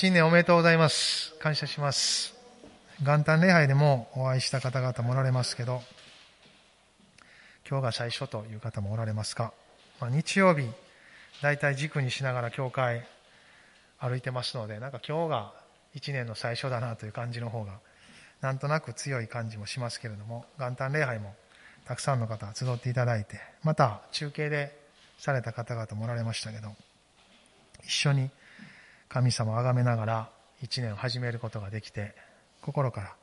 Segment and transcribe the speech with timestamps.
[0.00, 1.34] 新年おめでとうございます。
[1.40, 2.32] 感謝します。
[3.02, 5.82] 元旦礼拝でもお会いした方々もおられますけど、
[7.68, 9.52] 今日が最初という方もおられますか。
[9.98, 10.70] まあ、日曜日、
[11.42, 13.04] 大体軸にしながら教会
[13.98, 15.52] 歩いてますので、なんか今日が
[15.92, 17.80] 一年の最初だなという感じの方が、
[18.40, 21.34] なんとなく強い感じもしますけれども、元旦礼拝も
[21.86, 24.78] たくさんの方集っていただいて、また中継で
[25.18, 26.68] された方々もおられましたけど、
[27.82, 28.30] 一緒に
[29.08, 30.30] 神様を崇めながら
[30.62, 32.14] 一年を始めることができて、
[32.60, 33.14] 心から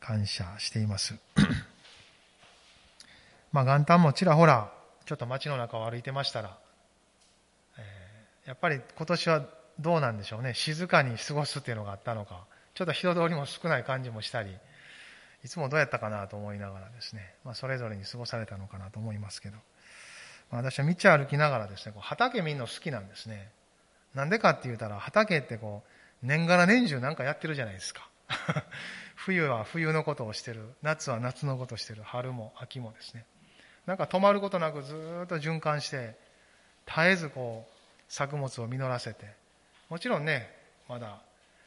[0.00, 1.14] 感謝しています。
[3.52, 4.72] まあ元旦もちらほら、
[5.04, 6.56] ちょっと街の中を歩いてましたら、
[7.78, 9.46] えー、やっぱり今年は
[9.78, 10.54] どうなんでしょうね。
[10.54, 14.56] 静かに過ごすっていうのがあったのか、ちょっと人通りも少ない感じもしたり、
[15.44, 19.56] いつもどうやったかなと思いながらですね、まあ、それぞれに過ごされたのかなと思いますけど、
[20.50, 23.50] まあ、私は道歩きながらですね、こう畑見るの好きなんですね。
[24.14, 25.82] なんでかって言うたら、畑ってこ
[26.22, 28.08] う、年がら年中なんかやってるじゃないですか。
[29.16, 30.74] 冬は冬のことをしてる。
[30.82, 32.02] 夏は夏のことをしてる。
[32.02, 33.24] 春も秋もですね。
[33.86, 34.94] なんか止まることなくず
[35.24, 36.16] っと循環して、
[36.86, 39.26] 絶えずこう、作物を実らせて、
[39.88, 40.54] もちろんね、
[40.88, 41.20] まだ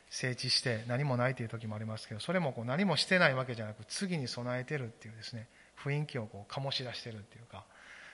[0.10, 5.48] 整地して何もないという時もありますけど、それもこう何もしてないわけじゃなく、次に備えてるっていうですね、
[5.84, 7.64] 雰囲気をこう醸し出してるっていうか、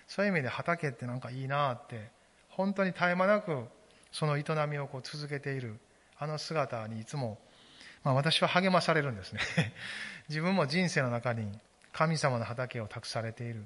[0.08, 2.10] そういう意味で畑ってなんかいいなって、
[2.50, 3.68] 本当に絶え間なく
[4.12, 5.80] その営みをこう続けている
[6.18, 7.38] あの姿にいつも、
[8.04, 9.42] まあ、私は励まされるんですね。
[10.30, 11.60] 自分も人生の中に
[11.94, 13.66] 神様の畑を託されている。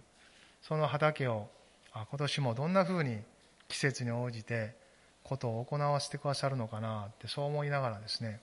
[0.62, 1.50] その畑を
[1.92, 3.22] あ今年もどんなふうに
[3.68, 4.76] 季節に応じて
[5.24, 8.40] ことを行わせてくださるのかなってそう思いながらですね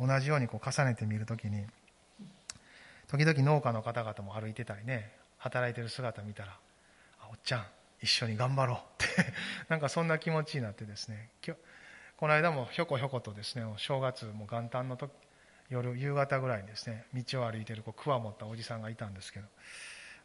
[0.00, 1.66] 同じようにこう重ねてみるときに
[3.08, 6.56] 時々農家の方々も歩いてたりね働いてる姿見たら
[7.20, 7.66] あおっちゃん
[8.02, 9.32] 一緒に頑張ろうって
[9.68, 11.30] なんかそんな気持ちになってですね。
[12.16, 15.10] この間もひょこひょことですね正月も元旦の時
[15.70, 19.46] 夜夕方ぐらいにですね道を歩いてるこう桑持ったおじさんがいたんですけど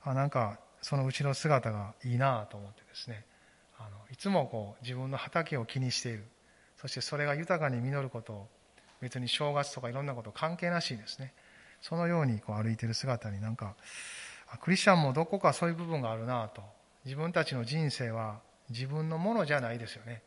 [0.04, 3.26] あなんかその後ろ姿がいいなと思ってですね
[3.80, 6.26] あのいつもこう自分の畑を気にしている
[6.80, 8.48] そしてそれが豊かに実ることを
[9.02, 11.34] 別に正月とかいろんなこと関係なしにですね
[11.82, 13.76] そのようにこう歩いてる姿になんか
[14.62, 16.62] クリスチャンもどこかそういう部分があるなと
[17.08, 20.22] 自分たちの人生は自分のものじゃないですよね。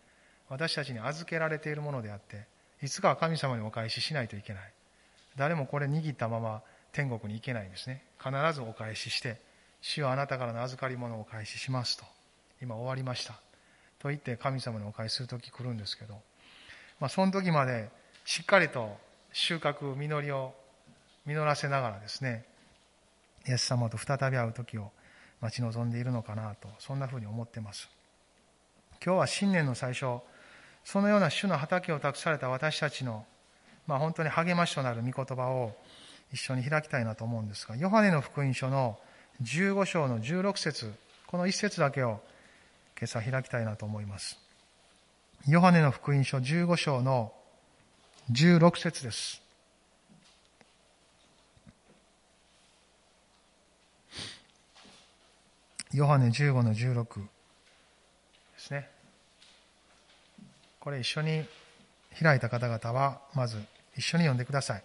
[0.48, 2.46] 私たちに預けられているものであって、
[2.82, 4.72] いつかは神様にお返ししないといけない。
[5.36, 6.62] 誰もこれ握ったまま
[6.92, 8.02] 天国に行けないんですね。
[8.18, 9.36] 必ずお返しして、
[9.82, 12.04] 主はあなたからの預かり物をお返ししますと。
[12.62, 13.34] 今終わりました。
[13.98, 16.14] と言って神様にお返しする時来るんですけど、
[16.98, 17.90] まあ、その時まで
[18.24, 18.96] しっかりと
[19.32, 20.54] 収穫実りを
[21.26, 22.44] 実らせながらですね
[23.46, 24.90] イエス様と再び会う時を
[25.40, 27.88] 待ち望んでいるのかなとそんなふうに思ってます。
[29.04, 30.20] 今日は新年の最初
[30.84, 33.24] そのような主の畑を託された私たちの、
[33.86, 35.72] まあ、本当に励ましとなる御言葉を
[36.32, 38.98] 一緒に開きたいなと思うんですがヨハネの福音書の
[39.42, 40.92] 15章の16節
[41.26, 42.20] この一節だけを
[42.98, 44.38] 今朝開きたいなと思います。
[45.48, 47.32] ヨハネの福音書15章の
[48.30, 49.39] 16節です。
[55.92, 57.26] ヨハネ15の16で
[58.56, 58.88] すね。
[60.78, 61.44] これ一緒に
[62.20, 63.58] 開いた方々は、まず
[63.96, 64.82] 一緒に読んでください。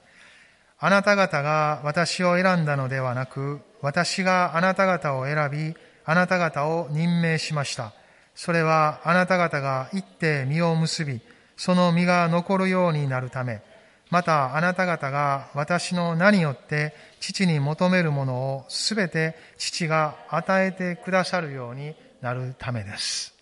[0.79, 5.75] あなた方が私を選んだのではなく、私があなた方を選び、
[6.05, 7.93] あなた方を任命しました。
[8.33, 11.21] それはあなた方が行って実を結び、
[11.55, 13.61] その実が残るようになるため、
[14.15, 23.35] またあなた方が私の名によって父に求めるものをすべて父が与えてくださるようになるためです。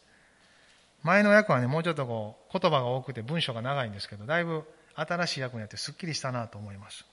[1.04, 4.64] 前の訳はね、もうちょっとこう言葉が多くて文章が長いんですけど、だいぶ
[4.96, 7.06] 新しい訳になってすっきりしたなと思います。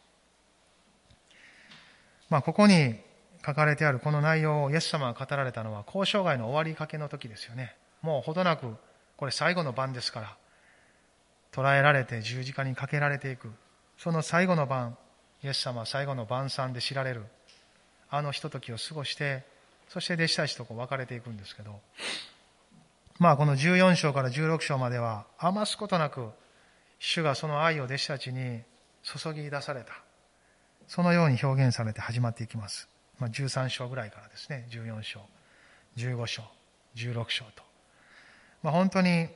[2.30, 2.94] まあ、ここに
[3.44, 7.76] 書かれてあるこの内容をイエス様が語られたのは交渉外の終わりかけの時ですよね。
[8.00, 8.74] もうほどなく、
[9.18, 10.36] これ最後の晩ですから、
[11.52, 13.52] 捕らえられて十字架にかけられていく。
[13.98, 14.96] その最後の晩、
[15.42, 17.24] イエス様は最後の晩餐で知られる、
[18.08, 19.44] あのひとときを過ごして、
[19.88, 21.80] そして弟子たちとこう別れていくんですけど、
[23.18, 26.30] まあこの14章から16章までは余すことなく、
[26.98, 28.62] 主がその愛を弟子たちに
[29.02, 29.92] 注ぎ出された。
[30.86, 32.88] そのように表現されて始まっていきます。
[33.18, 35.20] まあ、13章ぐらいからですね、14章、
[35.96, 36.42] 15章、
[36.96, 37.62] 16章と。
[38.62, 39.28] まあ、本当に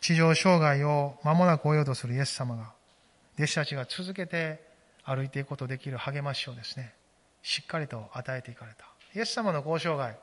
[0.00, 2.72] 地上生涯を間もなく終えようとするイエス様が、
[3.36, 4.60] 弟子たちが続けて
[5.04, 6.94] 歩いていくことできる励ましをですね、
[7.42, 8.84] しっかりと与えていかれた。
[9.14, 10.18] イエス様の交渉外、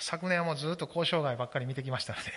[0.00, 2.30] 昨年はもうずっと交渉外ばっかり見てきましたので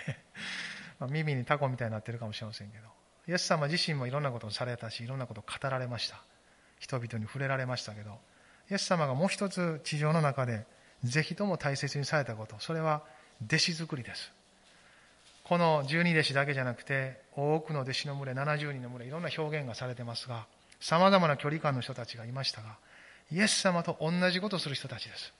[0.98, 2.88] ま耳にタコみたいになってるかもしれませんけど、
[3.28, 6.22] イエス様自身もいろんなことをされたし、いろんなことを語られました。
[6.78, 8.18] 人々に触れられましたけど、
[8.70, 10.66] イエス様がもう一つ地上の中で
[11.04, 13.02] ぜひとも大切にされたこと、それは
[13.44, 14.32] 弟子作りです。
[15.44, 20.46] この十二弟子だけじゃなくて、多くの弟子の群れ、70人の群れ、いろんな表現がされてますが、
[20.80, 22.76] 様々な距離感の人たちがいましたが、
[23.30, 25.32] イエス様と同じことをする人たちです。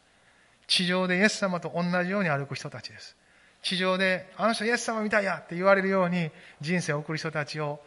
[0.66, 3.16] 地上でイエス様と同じように歩く人たちです。
[3.62, 7.80] 地上で、あの人イエス様みたいやって言われるように人生を送る人たちを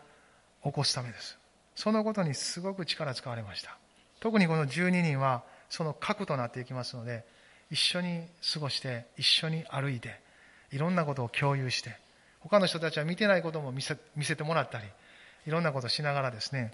[0.63, 1.37] 起こすためです。
[1.75, 3.77] そのことにすごく力使われました。
[4.19, 7.25] 特にこの12人はその核となっていきますので、
[7.71, 10.19] 一緒に過ごして、一緒に歩いて、
[10.71, 11.97] いろんなことを共有して、
[12.45, 14.85] 他の人たちは見てないことも見せ見せてもらったり、
[15.47, 16.73] いろんなことをしながらですね、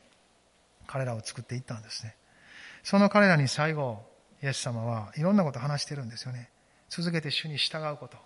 [0.85, 2.15] 彼らを作っていったんですね。
[2.83, 4.05] その彼らに最後、
[4.43, 6.49] イエス様はいろんなことを話してるんですよね。
[6.89, 8.17] 続けて主に従うこと。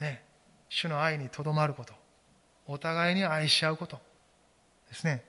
[0.00, 0.24] ね。
[0.70, 1.92] 主の愛にとどまること。
[2.66, 3.98] お互いに愛し合うこと
[4.88, 5.24] ですね。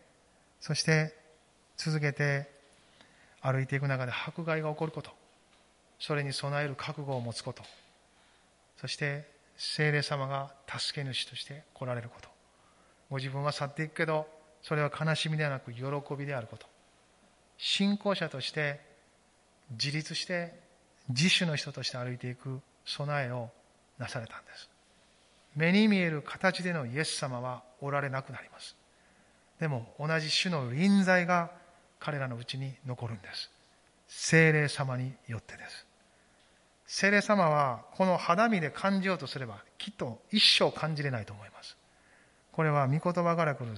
[0.61, 1.13] そして
[1.75, 2.49] 続けて
[3.41, 5.11] 歩いていく中で迫害が起こること。
[5.99, 7.63] それに備える覚悟を持つこと。
[8.79, 12.29] そして聖霊様が助け主として来られること。
[13.09, 14.25] ご自分は去っていくけど、
[14.63, 15.83] それは悲しみではなく喜
[16.17, 16.65] びであること。
[17.57, 18.79] 信仰者として
[19.71, 20.53] 自立して
[21.09, 23.49] 自主の人として歩いていく備えを
[23.97, 24.69] なされたんです。
[25.57, 28.77] 目に見える形でのイエス様はおられなくなります。
[29.59, 31.51] でも同じ種の臨在が
[31.99, 33.51] 彼らのうちに残るんです。
[34.07, 35.88] 精霊様によってです。
[36.91, 41.77] 精霊様はこの肌身で感じようとすればきっと一生感じれないと思います。
[42.51, 43.75] これは御言葉から来る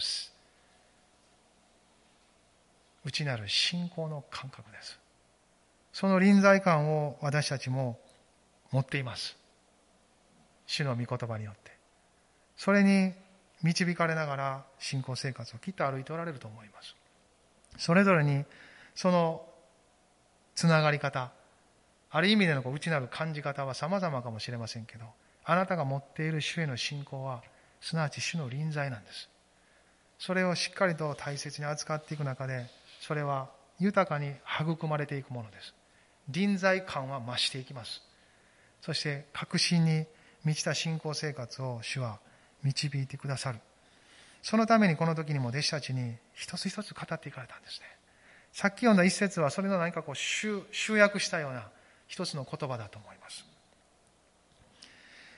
[3.04, 4.98] 内なる信仰の感覚です。
[5.92, 8.00] その臨在感を私たちも
[8.72, 9.36] 持っています。
[10.66, 11.72] 主の御言葉によって。
[12.56, 13.12] それに
[13.62, 16.96] 導かれながら信仰生活をきっと歩いておられると思います。
[17.78, 18.46] それぞれに
[18.96, 19.46] その
[20.56, 21.34] つながり方、
[22.12, 25.06] ある意味での内なる感じ方は様々かもしれませんけど、
[25.46, 27.42] あなたが持っている主への信仰は、
[27.80, 29.30] すなわち主の臨在なんです。
[30.20, 32.68] それをしっかりと大切に扱っていく中で、
[33.00, 33.50] それは
[33.80, 35.74] 豊かに育まれていくものです。
[36.30, 38.02] 臨在感は増していきます。
[38.82, 40.06] そして確信に
[40.44, 42.20] 満ちた信仰生活を主は
[42.64, 43.60] 導いてくださる。
[44.44, 47.86] そのためにこの時にも弟子たちに一つ一つ語っていかれたんですね。
[48.54, 50.64] さっき読んだ一節はそれの何かこう集
[50.98, 51.70] 約したような
[52.12, 53.46] 一つの言葉だと思います。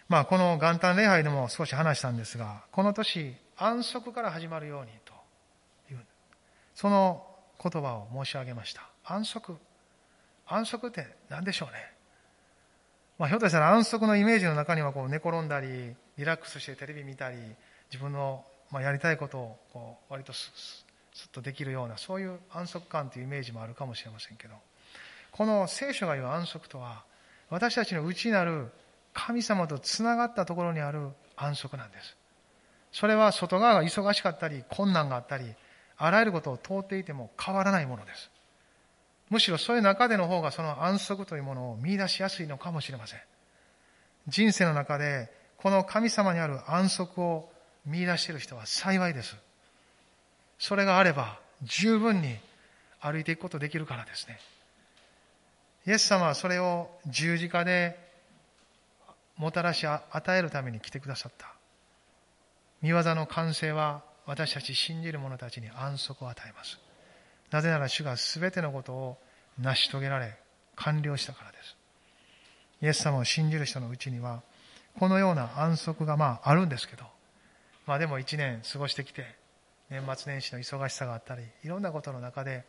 [0.09, 5.13] まあ、この元旦礼拝でも少し話したんですが、この年、安息から始まるようにと
[5.93, 6.03] いう、
[6.73, 7.27] その
[7.61, 8.89] 言葉を申し上げました。
[9.05, 9.55] 安息。
[10.47, 11.93] 安息って何でしょうね。
[13.19, 17.37] まあ、ひょっとしたら安息のイメージの中にはこう寝転んだり、リラックスしてテレビ見たり、
[17.91, 20.83] 自分のまやりたいことをこう割とす
[21.27, 24.55] っとできるような、そういう安息感というイメージもあるかもしれませんけど、
[25.33, 27.03] この聖書が言う安息とは、
[27.49, 28.71] 私たちの内なる
[29.13, 32.15] 神様とつながったところにある安息なんです。
[32.91, 35.45] それは外側が忙しかったり、困難があったり、
[35.97, 38.29] あらゆることを通っていても変わらないものです。
[39.29, 43.19] むしろそういう中での方がその安息というものを見出しやすいのかもしれません。
[44.27, 47.49] 人生の中でこの神様にある安息を
[47.85, 49.35] 見出している人は幸いです。
[50.59, 52.37] それがあれば十分に
[52.99, 54.39] 歩いていくことできるからですね。
[55.85, 57.97] イエス様はそれを十字架で
[59.35, 61.53] もたらし与えるために来てくださった。
[62.81, 66.79] 見業の完成は私たち信じる者たちに安息を与えます。
[67.51, 69.17] なぜなら主が全てのことを
[69.59, 70.37] 成し遂げられ、
[70.75, 71.75] 完了したからです。
[72.81, 74.41] イエス様を信じる人のうちには、
[74.99, 77.05] このような安息がまああるんですけど、
[77.85, 79.35] まあでも一年過ごしてきて、
[79.89, 82.65] 年末年始の忙しさがあったり、いろんなことの中で、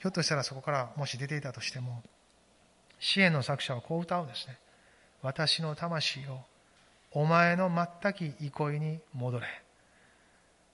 [0.00, 2.02] ひょっとしたらそこからもし出ていたとしても、
[2.98, 4.58] 支援の作者はこう歌うんですね。
[5.22, 6.40] 私の魂を
[7.12, 7.70] お前の
[8.02, 9.46] 全き憩いに戻れ。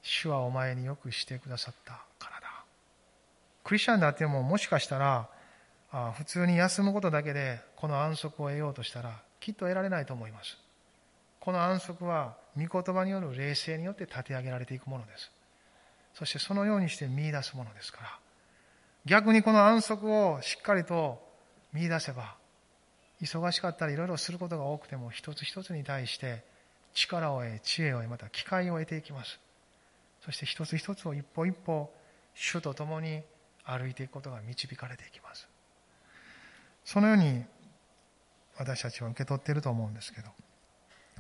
[0.03, 2.65] 主はお前によくしてくださったからだ。
[3.65, 5.29] クリスチャンであってももしかしたら、
[5.93, 10.57] あ普通に休むことだけでこの安息を得ようとしたらきっと得られないと思います。
[11.41, 15.31] この安息は御言葉による霊性によって立て上げられていくものです。
[16.15, 18.19] そしてそのようにして見出すものですから。
[19.05, 21.21] 逆にこの安息をしっかりと
[21.73, 22.37] 見出せば、
[23.21, 26.43] 忙しかったりいろいろすることが多くても一つ一つに対して
[26.95, 29.39] 力を得、知恵を得、また機会を得ていきます。
[30.25, 31.91] そして一つ一つを一歩一歩
[32.35, 33.23] 主と共に
[33.65, 35.49] 歩いていくことが導かれていきます。
[36.85, 37.45] そのように
[38.59, 40.29] 私たちは受け取っていると思うんですけど、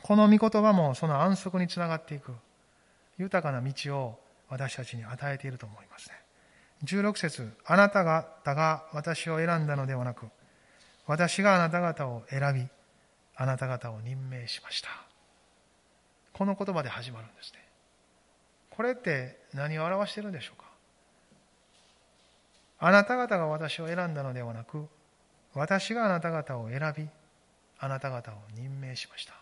[0.02, 2.32] この御言葉もその安息につながっていく
[3.18, 4.18] 豊かな道を
[4.48, 6.16] 私たちに与えていると思いますね。
[6.84, 10.26] 16節あなた方が私を選んだのではなく、
[11.06, 12.66] 私があなた方を選び、
[13.36, 14.88] あなた方を任命しました。
[16.32, 17.58] この言葉で始まるんですね。
[18.70, 20.66] これって何を表しているんでしょうか？
[22.78, 24.88] あなた方が私を選んだのではなく、
[25.54, 27.08] 私があなた方を選び、
[27.78, 29.34] あなた方を任命しました。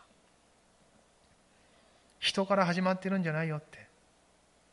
[2.19, 3.87] 人から始まってるんじゃないよって、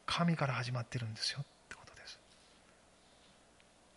[0.06, 2.20] 神から始まってるんですよってことです。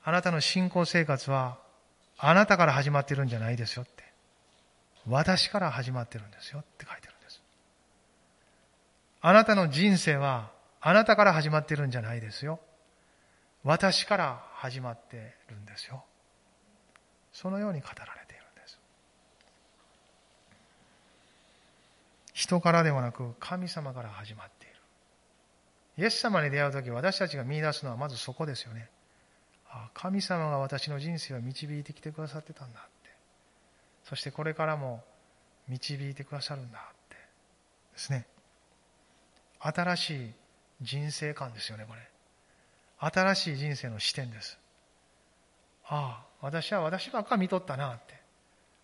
[0.04, 1.58] あなたの信仰生活は、
[2.22, 4.04] あなたから始まってるんじゃないですよって、
[5.08, 7.42] 私から始まってるんですよって書いてるんです。
[9.22, 10.50] あなたの人生は、
[10.82, 12.60] あなたから始まってるんじゃないですよ。
[13.64, 16.04] 私から始まってるんですよ。
[17.32, 18.78] そのように語られているんです。
[22.34, 24.74] 人からではなく神様から始まっている。
[25.98, 28.90] イエス様に出会うとき私たちが見出すのはまずそこですよね。
[29.70, 33.10] あ神様が私の人生を導いてきてくださってたんだって。
[34.04, 35.02] そしてこれからも
[35.68, 37.16] 導いてくださるんだって。
[37.92, 38.26] ですね。
[39.60, 40.32] 新しい
[40.82, 42.00] 人生観ですよね、これ。
[42.98, 44.58] 新しい人生の視点です。
[45.86, 48.20] ああ、私は私ばっか見とったなって。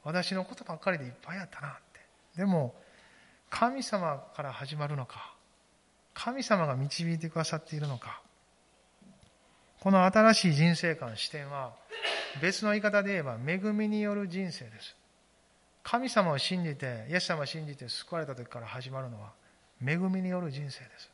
[0.05, 2.39] 私のことばっかりでいっぱいやったなって。
[2.39, 2.75] でも、
[3.51, 5.35] 神様から始まるのか、
[6.15, 8.21] 神様が導いてくださっているのか、
[9.81, 11.75] この新しい人生観、視点は、
[12.41, 14.97] 別の言い方で言えば、恵みによる人生です。
[15.83, 19.33] 神様を信じて、イエス様を信じて救われた時から始まるのは、
[19.85, 21.11] 恵みによる人生です。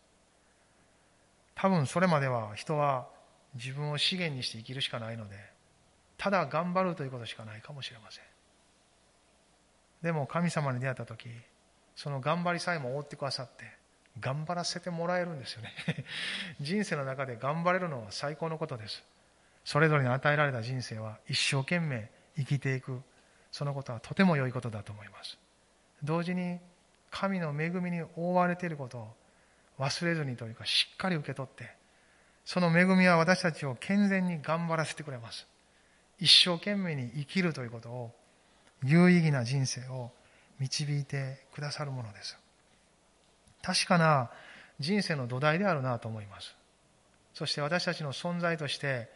[1.55, 3.07] 多分それまでは人は
[3.55, 5.37] 自分を資源にして生きるしかないので、
[6.17, 8.25] ただ頑張るということしかないかもしれません。
[10.03, 11.29] でも神様に出会った時、
[11.95, 13.65] その頑張りさえも覆ってくださって、
[14.21, 15.73] 頑張らせてもらえるんですよね。
[16.61, 19.03] 人生の中で頑張れるのは最高のことです。
[19.65, 23.03] それぞれに与えられた人生は一生懸命生きていく、
[23.51, 25.39] そのことはとても良いことだと思います。
[26.03, 26.59] 同時に
[27.11, 29.17] 神の恵みに覆われていることを
[29.79, 31.75] 忘れずにというかしっかり受け取って、
[32.45, 35.47] その恵みは私たちを健全に頑張らせてくれます。
[36.19, 38.13] 一生懸命に生きるということを、
[38.85, 40.11] 有意義な人生を
[40.59, 42.37] 導いてくださるものです。
[43.63, 44.31] 確かな
[44.81, 46.57] 人生の土台であるなと思います。
[47.35, 49.09] そして私たちの存在として、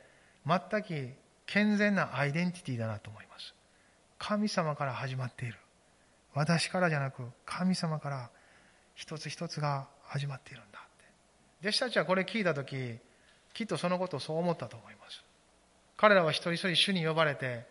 [0.46, 1.10] 全く
[1.46, 3.54] 健全なアイデンティティだなと思います。
[4.18, 5.58] 神様から始まっている。
[6.36, 8.30] 私からじゃなく神様から
[8.94, 11.04] 一つ一つが始まっているんだって
[11.62, 12.98] 弟子たちはこれ聞いた時
[13.54, 15.24] きっとそのことをそう思ったと思います
[15.96, 17.66] 彼らは一人一人主に呼ばれて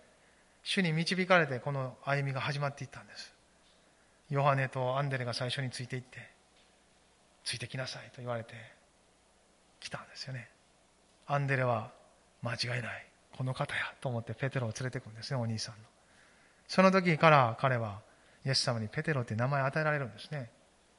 [0.63, 3.33] 主に導かれてこの歩みが始まっていったんです
[4.31, 6.17] ヨハネとアンデレが最初についていって
[7.45, 8.53] ついてきなさいと言われて
[9.79, 10.49] 来たんですよね。
[11.27, 11.91] アンデレは
[12.41, 13.07] 間違いない。
[13.37, 15.81] この方やと思ってペテロを連れてくんですねお兄さんの。
[16.67, 18.01] その時から彼は
[18.45, 20.49] イエス様にペテロって名前与えられるんですね。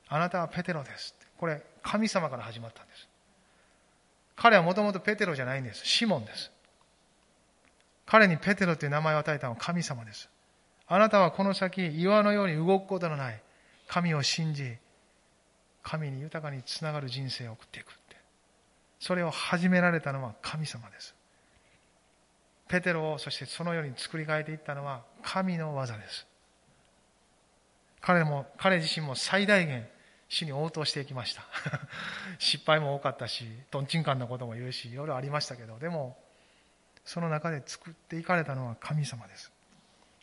[0.08, 1.14] あなたはペテロです。
[1.38, 3.08] これ神様から始まったんです。
[4.36, 5.84] 彼はもともとペテロじゃないんです。
[5.84, 6.52] シモンです。
[8.04, 10.28] 彼にペテロという名前を与えたのは神様です。
[10.86, 13.42] あなたはこの先岩のように動くことのない
[13.88, 14.76] 神を信じ
[15.86, 18.16] 神に豊かにつながる人生を送っていくって。
[18.98, 21.14] それを始められたのは神様です。
[22.66, 26.26] ペテロをそしてそのように作り変えていったのは神の技です。
[28.00, 29.86] 彼も彼自身も最大限
[30.28, 31.44] 死に応答していきました。
[32.40, 36.20] 失敗も多かったしとんちんかんなことも言うしいろいろありましたけどでも
[37.04, 39.52] その中で作っていかれたのは神様です。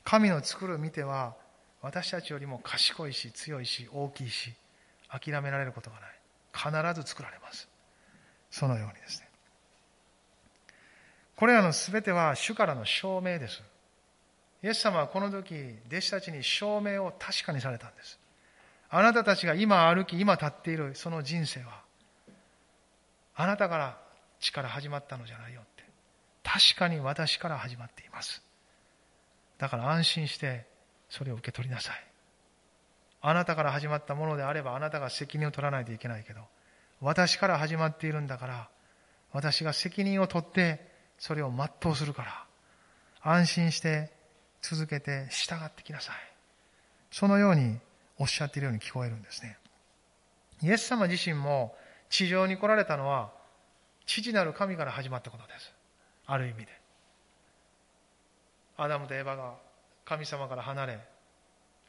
[0.03, 1.37] 神の作る見ては
[1.81, 4.53] 私たちよりも賢いし強いし大きいし
[5.19, 6.93] 諦められることがない。
[6.93, 7.67] 必ず作られます。
[8.49, 9.29] そのようにですね。
[11.35, 13.61] これらの全ては主からの証明です。
[14.63, 15.55] イエス様はこの時
[15.87, 18.19] 弟子たちに証明を確かにされたんです。
[18.89, 21.81] あなたたちが今歩き今立っているその人生は
[23.35, 23.97] あなたから
[24.39, 25.83] 力始まったのじゃないよって。
[26.43, 28.41] 確かに私から始まっています。
[29.57, 30.65] だから安心して
[31.09, 32.12] それを受け取りなさい。
[33.25, 36.41] あなたから始まったものであればあなたが責任を取らないといけないけど
[36.99, 38.69] 私から始まっているんだから
[39.31, 40.85] 私が責任を取って
[41.17, 42.45] それを全うするから
[43.21, 44.11] 安心して
[44.61, 46.15] 続けて従ってきなさい。
[47.11, 47.77] そのように
[48.17, 49.57] おっしゃっているように聞こえるんですね。
[50.61, 51.75] イエス様自身も
[52.09, 53.31] 地上に来られたのは
[54.05, 55.73] 父なる神から始まったことです。
[56.25, 56.67] ある意味で。
[58.77, 59.53] アダムとエヴァが
[60.03, 60.99] 神様から離れ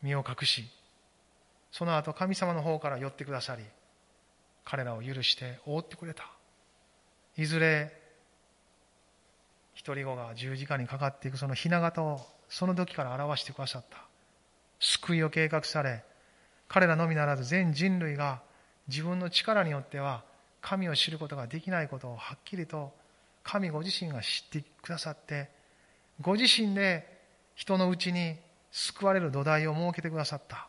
[0.03, 0.69] 身を隠し
[1.75, 3.65] その後神様の方から寄ってくださり
[4.65, 6.25] 彼らを許して覆ってくれた
[7.37, 7.93] いずれ
[9.75, 13.99] 一人子が十字架にかかっていくその雛形をその時から表してくださった
[14.79, 16.05] 救いを計画され
[16.69, 18.41] 彼らのみならず全人類が
[18.87, 20.23] 自分の力によっては
[20.61, 22.93] 神を知ることができないことをはっきりと
[23.43, 25.51] 神ご自身が知ってくださって
[26.21, 27.19] ご自身で
[27.57, 28.37] 人のうちに
[28.71, 30.69] 救われる土台を設けてくださった。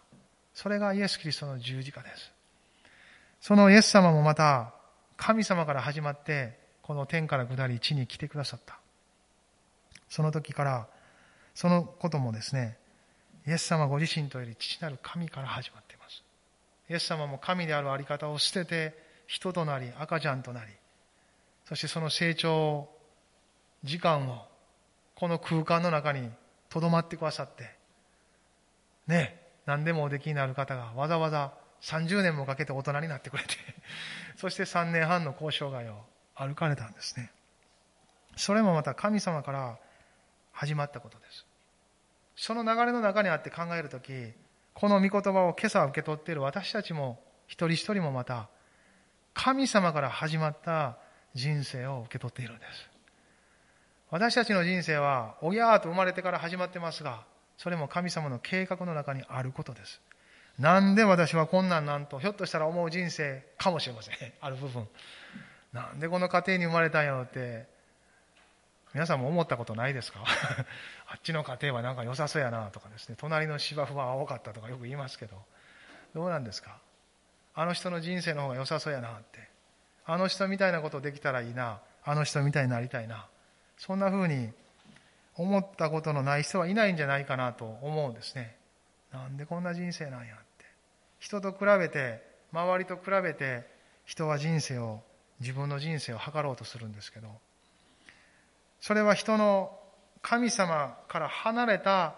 [0.55, 2.31] それがイエス・キリストの十字架です。
[3.41, 4.73] そのイエス様もまた
[5.17, 8.79] 神様から始まってこの天から下り地に来てくださった。
[10.09, 10.87] その時から
[11.53, 12.77] そのこともですね、
[13.45, 16.23] イエス様ご自身とより父なる神から始まっています。
[16.89, 20.71] イエス様も神であるあり方を捨てて人となり赤ちゃんとなり、
[21.67, 22.87] そしてその成長
[23.83, 24.47] 時間を
[25.15, 26.29] この空間の中に
[26.69, 27.75] 留まってくださって、
[29.07, 33.55] ね、何でもおできになる方がわざわざ30年もかけて大人になってくれて、
[34.37, 37.31] そして3年半の交渉外を歩かれたんですね。
[38.35, 39.77] それもまた神様から
[40.51, 41.45] 始まったことです。
[42.35, 44.33] その流れの中にあって考えるとき、
[44.73, 48.49] この御言葉を今朝受け取っている私たちも、一人一人もまた、
[49.33, 50.97] 神様から始まった
[51.33, 52.89] 人生を受け取っているんです。
[54.09, 57.23] 私たちの人生は、おぎゃーと生まれてから始まってますが、
[57.57, 60.01] それも神様の計画の中にあることです。
[60.59, 64.15] なんで私はこんなんなんと、ひょっとしたら思う人生かもしれません。
[64.41, 64.87] ある部分。
[65.73, 67.67] なんでこの家庭に生まれたんやろって、
[68.93, 70.19] 皆さんも思ったことないですか？
[71.07, 75.43] あっちの家庭はなんか良さそうやなとかですね、隣の芝生は青かったとかよく言いますけど、
[76.13, 76.77] どうなんですか？
[77.55, 79.49] あの人の人生の方が良さそうやなって。
[80.05, 81.79] あの人みたいなことできたらいいな。
[82.03, 83.27] あの人みたいになりたいな。
[83.77, 84.53] そんな風に
[85.37, 88.55] 思ったことのない人はいないんじゃないかなと思うんですね。
[89.11, 90.65] なんでこんな人生なんやって。
[91.19, 92.21] 人と比べて、
[92.51, 93.67] 周りと比べて、
[94.05, 95.01] 人は人生を、
[95.41, 97.27] 自分の人生を図ろうとするんですけど、
[98.79, 99.77] それは人の
[100.21, 102.15] 神様から離れた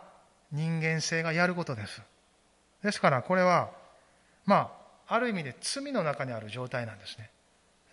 [0.52, 2.02] 人間性がやることです。
[2.84, 3.72] ですからこれは、
[4.46, 4.72] ま
[5.08, 7.32] あ、ある意味で罪の中にある状態なんですね。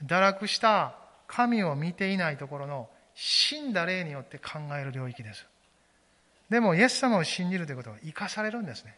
[0.05, 5.47] 堕落した神を見ていないところの死んだ霊によって考える領域です。
[6.51, 8.97] でも、イエス様を信じるということは生かされるんですね。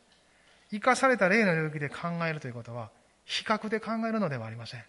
[0.70, 2.90] 生かされた霊の領域で考えるということは、
[3.24, 4.84] 比較で考えるのではありません。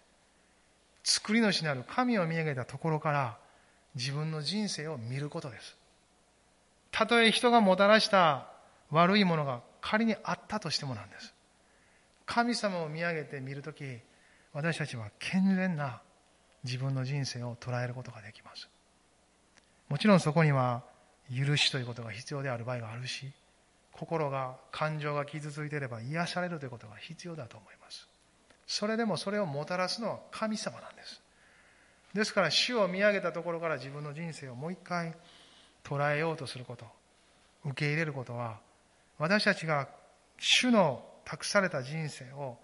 [1.04, 3.38] 作り主なる神を見上げたところから
[3.94, 5.76] 自分の人生を見ることです。
[6.90, 8.48] たとえ人がもたらした
[8.90, 11.34] 悪いものが仮にあったとしてもなんです。
[12.26, 13.84] 神様を見上げて見るとき、
[14.52, 16.00] 私たちは健全な
[16.64, 18.68] 自分の人生を捉えることができます。
[19.88, 20.82] もちろんそこには
[21.34, 23.32] 許しということが必要である場合があるし、
[23.92, 28.08] 心が、感情が傷ついていれば癒されるということが必要だと思います。
[28.66, 31.20] それでもそれをもたらすのは神様なんです。
[32.14, 35.14] ですから主を見上げたところから自分の人生をもう一回
[35.84, 36.86] 捉えようとすること、
[37.64, 38.60] 受け入れることは、
[39.18, 39.88] 私たちが
[40.38, 42.56] 主の託された人生を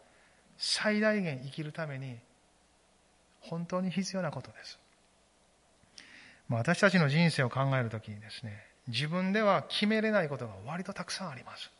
[0.56, 2.16] 最大限生きるために
[3.40, 4.78] 本当に必要なことです。
[6.48, 11.70] まあ私たちの人生を考えるときにですね、自分では決めれないことが割とたくさんあります。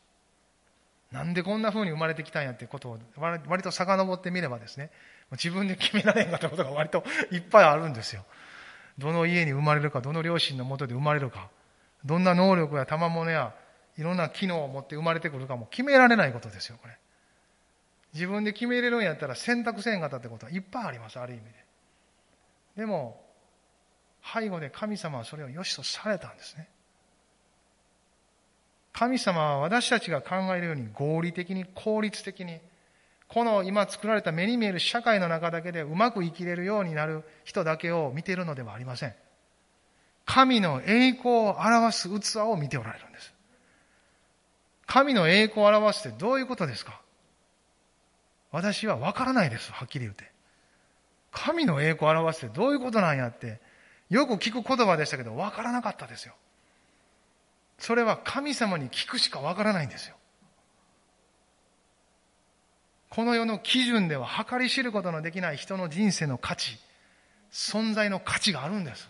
[1.12, 2.98] なんでこんな風に生まれてきたんやってことを
[3.46, 4.90] 割と遡ってみればですね、
[5.33, 8.24] 自分で決められんかったことが割といっぱいあるんですよ。
[8.98, 11.50] どの家に生まれるか、どの両親のもとで生まれるか、
[12.05, 13.55] どんな能力や賜物や
[13.96, 16.96] いろんな機能を持って生まれてくるかも決められないことですよ、これ。
[18.12, 21.50] 自分で決めれるんやったら選択せんかったってことはいっぱいあります、ある意味で。
[22.77, 23.24] でも、
[24.33, 26.69] 背後で神様はそれを良しとされたんですね。
[28.93, 32.61] 神様は私たちが考えるように合理的に効率的に
[33.27, 39.15] この今作られた目に見える社会の中だけでうまく生きれるようになる人だけを見ているのではありません。
[40.25, 43.35] 神の栄光を表す器を見ておられるんです。
[44.87, 47.01] 神の栄光を表すってどういうことですか？
[48.53, 49.73] 私は分からないです。
[49.73, 50.31] はっきり言って。
[51.33, 53.61] 神の栄光を表すってどういうことなんやって、
[54.11, 56.35] よく聞く言葉でしたけど、分からなかったですよ。
[57.79, 60.17] それは神様に聞くしかわからないんですよ。
[63.11, 66.79] この世の基準では計り知ることのできない人の人生の価値、
[67.53, 69.09] 存在の価値があるんです。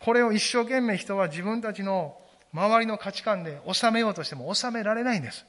[0.00, 2.18] これを一生懸命人は自分たちの
[2.52, 5.46] 周りの価値観で収めようとしても収められないんです。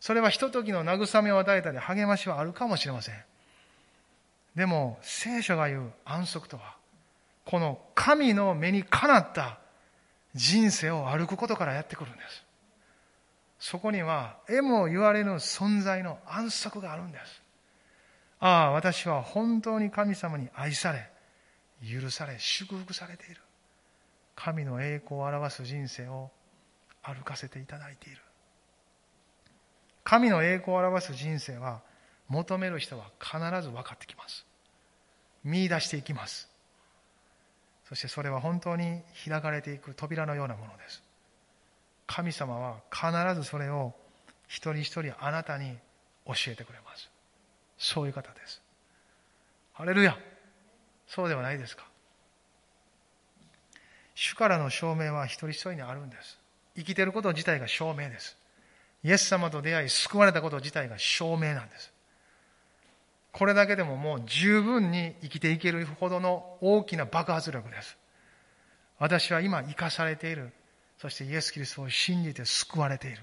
[0.00, 3.14] それはひとときの慰めを与えたり励ましはあるかもしれません。
[4.54, 6.76] でも聖書が言う安息とは、
[7.44, 9.58] この神の目にかなった
[10.34, 12.44] 人生を歩くことからやってくるんです。
[13.58, 17.42] そこには、えも言われぬ存在の安息があるんです。
[18.40, 21.08] ああ、私は本当に神様に愛され、
[21.80, 23.40] 許され、祝福されている。
[24.34, 26.30] 神の栄光を表す人生を
[27.02, 28.18] 歩かせていただいている。
[30.02, 31.82] 神の栄光を表す人生は、
[32.32, 34.46] 求める人は必ず分かってきます。
[35.44, 36.48] 見出していきます。
[37.86, 41.02] そしてそれは本当に開かれていく扉のようなものです。
[42.06, 43.92] 神様は必ずそれを
[44.48, 45.76] 一人一人あなたに
[46.26, 47.10] 教えてくれます。
[47.76, 48.62] そういう方です。
[49.74, 50.16] ハレルヤ
[51.06, 51.84] そうではないですか。
[54.14, 56.38] 主からの証明は一人一人にあるんです。
[56.76, 58.38] 生きてること自体が証明です。
[59.04, 61.91] イエス様と出会い救われたこと自体が証明なんです。
[63.32, 67.96] これだけでももう十分に生きていけるほどの大きな爆発力です。
[68.98, 70.52] 私は今生かされている。
[70.98, 73.18] そしてイエス・キリストを信じて救われている。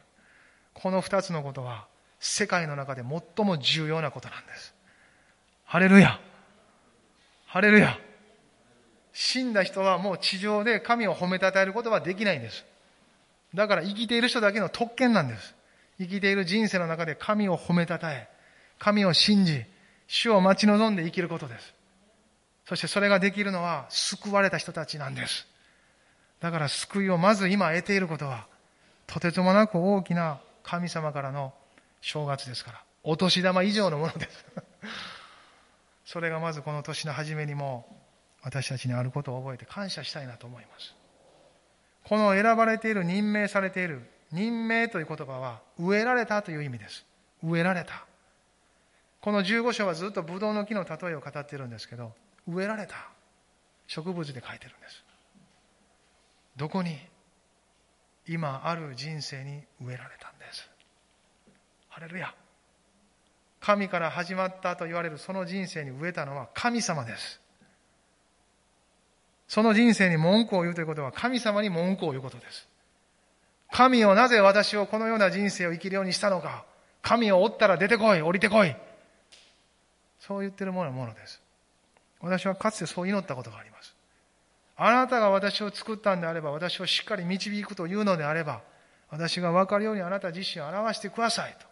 [0.74, 1.88] この二つのことは
[2.20, 4.74] 世界の中で最も重要なことなんです。
[5.64, 6.20] ハレルヤ
[7.46, 7.98] ハレルヤ
[9.14, 12.66] 死んだ人はもう地上で神を褒めたたえることはできないんです。
[13.54, 15.56] だから生きている人だけの特権なんです。
[16.00, 18.30] 生きている人生の中で神を褒めたたえ、
[18.78, 19.66] 神を信じ、
[20.10, 21.74] 主を待ち望んで生きることです。
[22.66, 25.48] そしてそれができるのは救われた人たちなんです。
[26.40, 28.48] だから救いをまず今得ていることは、
[29.06, 31.54] とてつもなく大きな神様からの
[32.02, 34.46] 正月ですから、お年玉以上のものです。
[36.06, 37.86] それがまずこの年の初めにも
[38.42, 40.96] 私たちにあることを覚えて感謝したいなと思います。
[42.04, 47.06] この選ばれている、任命されている、任命という言葉は植えられたという意味です。
[47.44, 48.09] 植えられた。
[49.22, 52.14] この15章はずっとブドウの木の例えを語ってるんですけど、
[52.48, 52.96] 植えられた
[53.88, 55.04] 植物で書いてるんです。
[56.56, 56.98] どこに？
[58.28, 60.70] 今ある人生に植えられたんです。
[61.90, 62.34] ハレルヤ。
[63.60, 67.42] 神から始まったと言われるその人生に植えたのは神様です。
[69.48, 72.68] その人生に文句を言うということは神様に文句を言うことです。
[73.72, 76.64] 神をなぜ私をこのような人生を生きるようにしたのか。
[77.02, 78.76] 神を追ったら出てこい、降りてこい。
[80.30, 81.42] そう言ってるものものです。
[82.22, 83.96] 私はかつてそう祈ったことがあります。
[84.78, 88.62] あなたが私を作ったんであれば、私をしっかり導くというのであれば、
[89.10, 91.66] 私が分かるようにあなた自身を表してくださいと。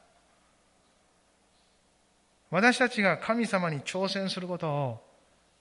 [2.50, 5.04] 私たちが神様に挑戦することを、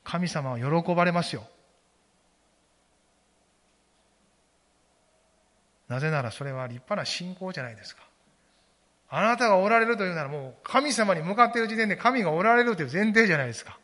[0.02, 1.46] 神様は喜ばれますよ。
[5.86, 8.05] なぜならそれは立派な信仰じゃないですか。
[9.08, 13.78] あなたがおられるというならもう神様に向かっている時点で神がおられるという前提じゃないですか。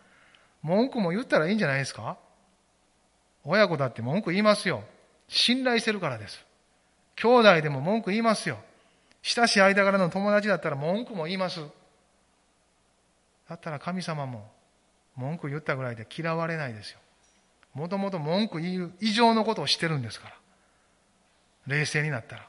[0.62, 2.18] 文句も言ったらいいんじゃないですか
[3.44, 4.84] 親子だって文句言いますよ。
[5.28, 6.44] 信頼してるからです。
[7.16, 8.58] 兄弟でも文句言いますよ。
[9.22, 11.60] 親しい間柄の友達だったら文句も言います。
[13.48, 14.50] だったら神様も
[15.16, 16.98] 文句言ったぐらいで嫌われないですよ。
[17.74, 20.34] もともと文句言う以上のことをしてるんですから。
[21.66, 22.48] 冷静になったら。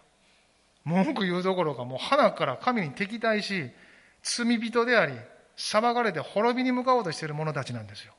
[0.86, 3.72] 文句言うどころかもう花から神に敵対し、
[4.22, 5.14] 罪人であり、
[5.56, 8.14] 裁かれて滅びに向かおうとしている者たちなんですよ。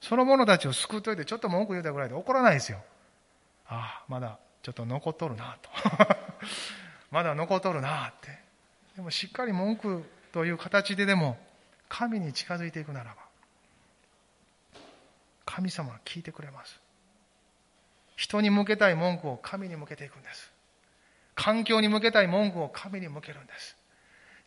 [0.00, 2.78] その者たちを救っといてちょっと文句言うたぐらいで怒らないですよ。
[3.66, 5.70] ああ、まだちょっと残っとるなと。
[7.10, 8.38] まだ残っとるなって。
[8.96, 11.38] でもしっかり文句という形ででも
[11.88, 13.16] 神に近づいていくならば、
[15.44, 16.80] 神様は聞いてくれます。
[18.16, 20.52] 人に向けたい文句を神に向けていくんです。
[21.40, 23.74] 環境に向けたい文句を神に向けるんです。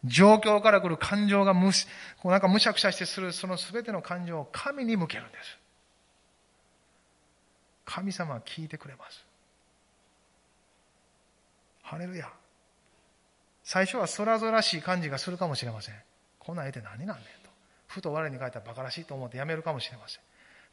[0.06, 1.88] 状況から来る感情がむし、
[2.22, 5.58] こうなんかむしゃくしゃしてするその全ての感情を神に向けるんです。
[7.84, 9.26] 神様は聞いてくれます。
[11.82, 12.30] ハレルヤ。
[13.64, 15.96] 最初は空々しい感じがするかもしれません。
[16.38, 17.50] こんな絵って何なんねんと。
[17.88, 20.22] ふと我に書いたら馬鹿らしいと思ってやめるかもしれません。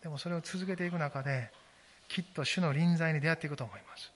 [0.03, 1.51] でもそれを続けていく中で、
[2.09, 4.13] きっと主の臨在に出会っていくと思います。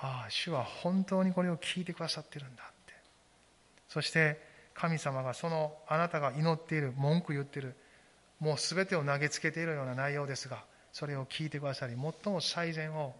[0.00, 2.94] ああ、主は本当にこれを聞いてくださってるんだって。
[3.88, 4.40] そして
[4.74, 7.74] 神様がそのあなたが祈っている文句言ってる
[8.38, 13.14] もう全てを投げつけているような内容ですがそれを聞いてくださり最も最善を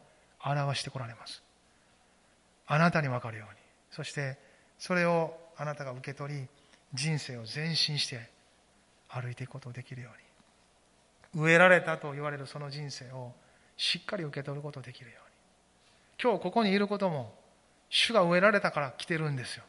[0.45, 1.43] 表してこられます。
[2.67, 3.61] あなたに分かるように。
[3.91, 4.39] そして
[4.79, 6.47] それをあなたが受け取り
[6.95, 8.31] 人生を前進して
[9.09, 10.11] 歩いていくことができるよ
[11.35, 11.45] うに。
[11.45, 13.33] 植えられたと言われるその人生を
[13.77, 15.28] しっかり受け取ることができるように。
[16.23, 17.35] 今日ここにいることも
[17.91, 19.65] 主が植えられたから来てるんですよ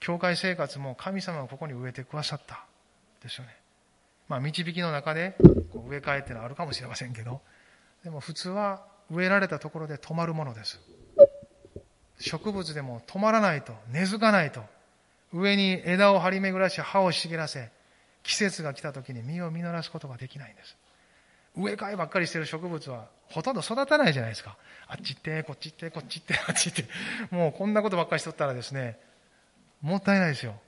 [0.00, 2.66] 教会生活も神様がここに植えてくださった
[3.22, 3.56] ですよね。
[4.28, 5.36] まあ、導きの中で
[5.72, 7.40] こう植え替えっていうのはあるかもしれませんけど、
[8.02, 10.80] でも普通は植えられたところで止まるものです。
[12.18, 14.62] 植物でも止まらないと、根付かないと、
[15.32, 17.70] 上に枝を張り巡らし、葉を茂らせ、
[18.22, 20.76] 季節が来た時に実を実らすことができないんです。
[21.56, 24.56] 植え替えばっかりしてる植物はほとんど育たないじゃないですか。
[24.86, 27.34] あっち行って、こっち行って、こっち行って、 あっち行って。
[27.34, 28.98] もうこんなことばっかりしとったらですね、
[29.80, 30.60] もったいないですよ。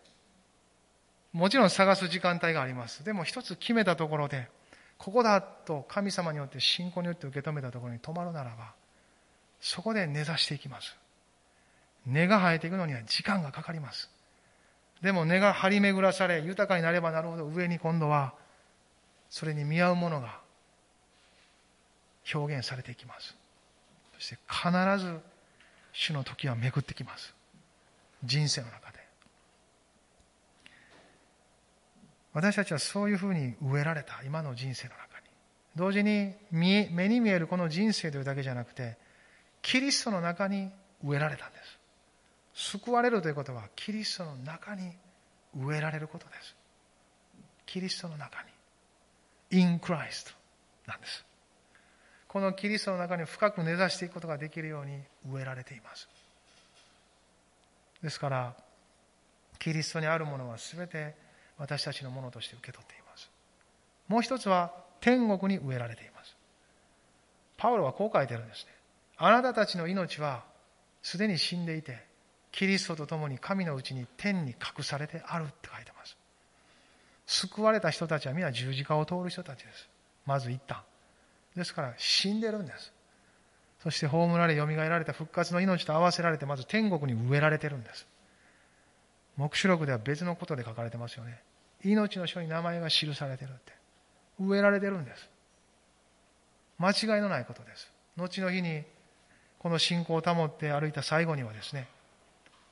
[1.32, 3.04] もちろん探す時間帯があります。
[3.04, 4.48] でも一つ決めたところで、
[4.96, 8.72] ここだと神様によって信仰によって受け止めたところに止まるならば、
[9.60, 10.96] そこで根ざしていきます。
[12.06, 14.10] 根が生えていくのには時間がかかります。
[15.02, 18.34] でも根が張り巡らされ、豊かになればなるほど上に今度は、
[19.28, 20.43] それに見合うものが
[22.32, 23.34] 表現されていきます。
[24.14, 25.20] そして必ず
[25.92, 27.34] 主の時は巡ってきます。
[28.24, 28.98] 人生の中で。
[32.32, 35.26] 私たちはそういうふうに植えられた今の人生の中に。
[35.76, 38.96] 同時に目に見えるこの人生というだけじゃなくて、
[39.62, 40.70] キリストの中に
[41.02, 41.58] 植えられたんで
[42.54, 42.72] す。
[42.72, 44.92] 救われるということは、キリストの中に
[45.56, 46.54] 植えられることです。
[47.66, 48.48] キリストの中に。
[49.50, 50.34] in Christ
[50.86, 51.24] なんです。
[52.34, 54.98] このキリストの中に深く根ざしていくことができるように
[55.32, 56.08] 植えられています。
[58.02, 58.56] ですから、
[59.60, 61.14] キリストにあるものは全て
[61.58, 63.30] 私たちのものとして受け取っています。
[64.08, 66.34] もう一つは天国に植えられています。
[67.56, 68.72] パウロはこう書いてるんですね。
[69.16, 70.42] あなたたちの命は
[71.04, 72.04] すでに死んでいて、
[72.50, 76.16] キリストと共に神のうちに天に隠されてあるって書いてます。
[77.26, 79.88] 救われた人たちは皆十字架を通る人たちです。
[80.26, 80.82] まず一旦。
[81.56, 82.92] ですから死んでるんです。
[83.82, 88.06] そして葬られ、蘇られた復活の命と合わせられて、まず天国に植えられてるんです。
[89.36, 91.40] 黙示録では別のことで書かれてますよね。
[91.84, 93.72] 命の書に名前が記されてるって。
[94.40, 95.28] 植えられてるんです。
[96.78, 97.90] 間違いのないことです。
[98.16, 98.84] 後の日に、
[99.58, 101.88] この信仰を保って歩いた最後にはですね、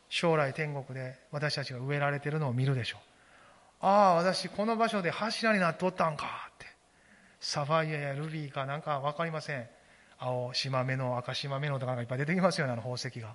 [0.08, 3.86] 将来天国で私たちが植えられてるのを見るでしょう。
[3.86, 6.51] ああ、私この場所で柱になっておったんか。
[7.42, 9.66] サファイアやルビーかなんかわかりません。
[10.16, 13.34] 青島目の赤島目のとかがいっぱい出てきますよね、あの宝石が。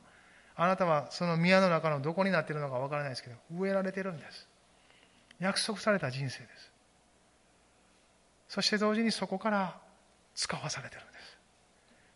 [0.55, 4.47] あなたはその宮の中のどこになっているのかわからないですけど、植えられてるんです。
[5.41, 6.71] 約束された人生です。
[8.47, 9.77] そして同時にそこから
[10.35, 11.37] 使わされてるんです。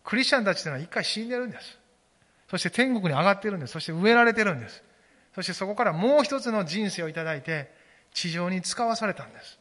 [0.06, 1.78] クリスチャンたちというのは一回死んでるんです。
[2.50, 3.74] そして天国に上がってるんです。
[3.74, 4.82] そして植えられてるんです。
[5.36, 7.70] そしてそこからもう一つの人生をいただいて、
[8.14, 9.60] 地上に使わされたんです。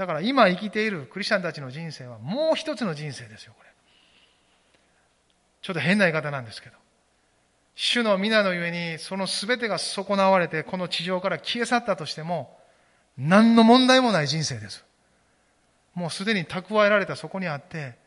[0.00, 3.68] だから今生きているクリスチャンたちの人生はもう一つの人生ですよ、これ。
[5.60, 6.76] ちょっと変な言い方なんですけど。
[7.74, 12.58] 主の皆のゆえに、その全てが損なわれて、この地上から消え去ったとしても、
[13.18, 14.86] 何の問題もない人生です。
[15.92, 17.98] もうすでに蓄えられたそこにあって、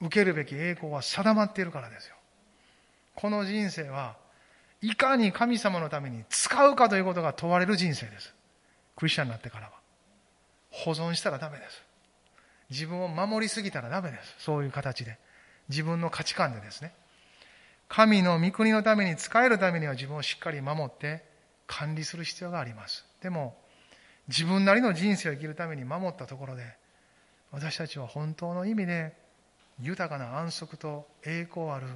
[0.00, 2.16] 受けるべき栄光は定まっているからですよ。
[3.14, 4.16] この人生は、
[4.80, 8.34] いかに神様のために使うかということが問われる人生です。
[8.96, 9.77] クリスチャンになってからは。
[10.70, 11.82] 保存したらダメです。
[12.70, 14.34] 自分を守りすぎたらダメです。
[14.38, 15.18] そういう形で。
[15.68, 16.92] 自分の価値観でですね。
[17.88, 21.24] 神の御国のために使えるためには自分をしっかり守って
[21.66, 23.06] 管理する必要があります。
[23.22, 23.56] でも、
[24.28, 26.76] 自分なりの人生を生きるために守ったところで、
[27.50, 29.14] 私たちは本当の意味で
[29.80, 31.86] 豊かな安息と栄光ある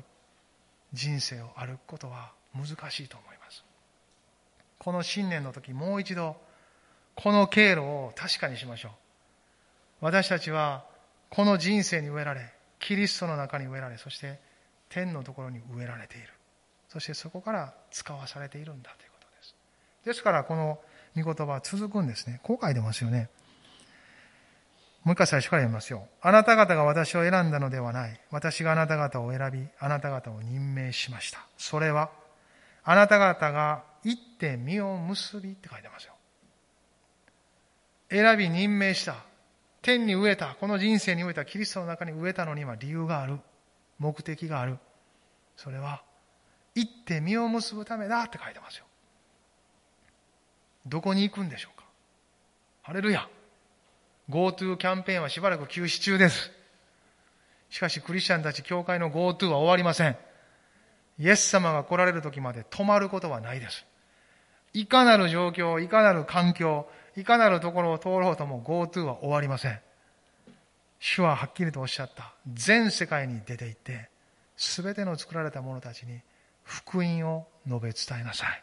[0.95, 3.65] 人生を歩くことは難しいと思います。
[4.79, 6.37] この新年の時もう一度
[7.15, 8.93] この経路を確かにしましょう。
[10.01, 10.85] 私たちは
[11.31, 14.41] この人生に植えられ、キリストの中に植えられ、そして
[14.89, 16.29] 天のところに植えられている。
[16.89, 19.55] そしてそこから使わされているんだということです。
[20.05, 20.79] ですからこの
[21.17, 22.41] 御言葉は続くんですね。
[22.43, 23.29] こう書いてますよね。
[25.05, 26.07] もう一回最初から読みますよ。
[26.21, 28.21] あなた方が私を選んだのではない。
[28.31, 31.45] 私があなた方を選び、あなた方を任命しました。
[31.59, 32.11] それは、
[32.85, 36.12] あなた方が行って実を結びって書いてますよ。
[38.13, 39.17] 選び任命した。
[39.81, 40.55] 天に植えた。
[40.61, 41.47] この人生に植えた。
[41.47, 43.39] キリストの中に植えたのには理由がある。
[43.99, 44.77] 目的がある。
[45.57, 46.03] それは、
[46.75, 48.85] 行って実を結ぶためだって書いてますよ。
[50.87, 51.85] どこに行くんでしょうか
[52.83, 53.29] ハレルヤ。
[54.29, 56.51] GoTo キャンペーンはしばらく休止中です。
[57.71, 60.17] しかしクリスチャンたち教会の GoTo は終わりません。
[61.19, 63.87] イエス様が来られる時まで止まることはないです。
[64.75, 69.79] いかなる状況、いかなる環境、いかなるところを通ろうとも GoTo は終わりません。
[70.99, 72.33] 主ははっきりとおっしゃった。
[72.53, 74.09] 全世界に出て行って、
[74.57, 76.21] すべての作られた者たちに
[76.65, 78.63] 福音を述べ伝えなさい。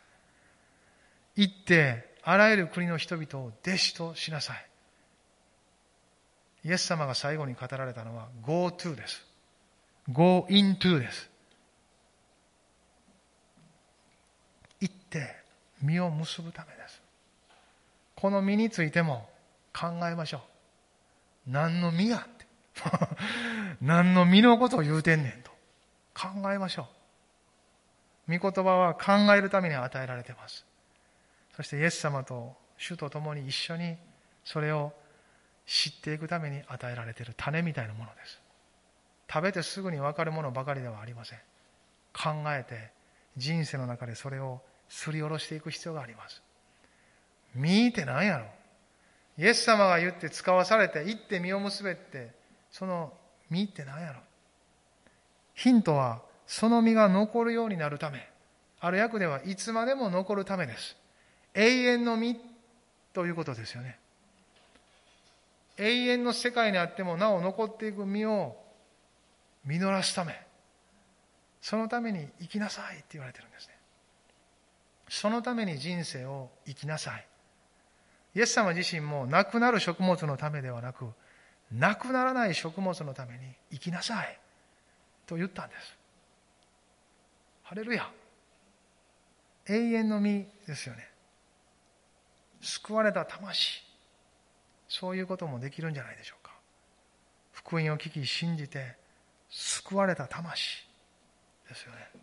[1.35, 4.65] 行って、あらゆる国の人々を弟子としなさい。
[6.65, 9.25] イエス様が最後に語られたのは go to です。
[10.09, 11.29] go into です。
[14.79, 15.35] 行って
[15.81, 16.79] 実を結ぶため。
[18.19, 19.29] この実についても
[19.73, 20.39] 考えましょ
[21.47, 21.51] う。
[21.51, 22.45] 何の実やって。
[23.79, 25.51] 何の実のことを言うてんねんと。
[26.13, 26.89] 考えましょ
[28.27, 28.38] う。
[28.38, 30.65] 御言葉は考えるために与えられてます。
[31.55, 33.97] そしてイエス様と主と共に一緒に
[34.43, 34.91] それを
[35.65, 38.41] 知っていくために与えられている種みたいなものです。
[39.32, 41.39] 食べてすぐに分かるものばかりではありません。
[42.12, 42.91] 考えて
[43.38, 46.43] 人生の中でそれをすりおろしていく必要があります。
[47.55, 48.45] 見って何やろ。
[49.38, 52.31] イエス様が言って使わされて行って実を結べって
[52.71, 53.13] その
[53.49, 54.19] 実って何やろ。
[55.55, 58.27] ヒントはその実が残るようになるため。
[58.81, 60.95] ある役ではいつまでも残るためです。
[61.53, 62.39] 永遠の実
[63.13, 63.97] ということですよね。
[65.77, 68.55] 永遠の世界にあってもなお残っていく実を
[69.65, 70.39] 実らすため。
[71.62, 73.73] そのために生きなさいって言われてるんですね。
[75.09, 77.25] そのために人生を生きなさい。
[78.36, 81.06] イエス様自身もなくなる食物のためではなく
[81.72, 83.39] なくならない食物のために
[83.72, 84.39] 生きなさい
[85.28, 85.98] と言ったんです
[87.63, 88.10] ハレルヤ
[89.68, 91.08] 永遠の実ですよね
[92.62, 93.89] 救われた魂
[94.89, 96.52] そういうこともできるんじゃないでしょうか。
[97.54, 98.96] 福音を聞き信じて
[99.50, 100.84] 救われた魂
[101.70, 102.18] ですよね。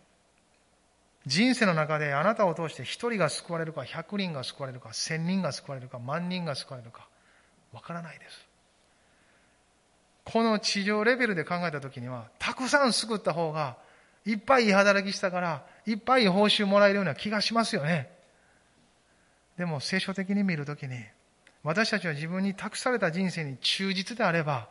[1.26, 7.08] 人生の中であなたを通して一人が救われるか、百人が救われるか、千人が救われるか、万人が救われるか、
[7.72, 8.46] わからないです。
[10.24, 13.77] この地上レベルで考えたときには、たくさん救った方が、
[14.24, 18.10] いっぱいいい働きしたから、いっぱい報酬もらえるような気がしますよね。
[19.58, 20.96] でも聖書的に見るときに、
[21.62, 24.68] 私たちは自分に託された人生に忠実であれば、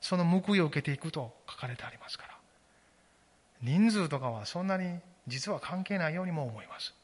[0.00, 2.36] その報いを受けていくと書かれてありますから。
[3.60, 6.94] 人数とかはそんなに実は関係ないようにも思います。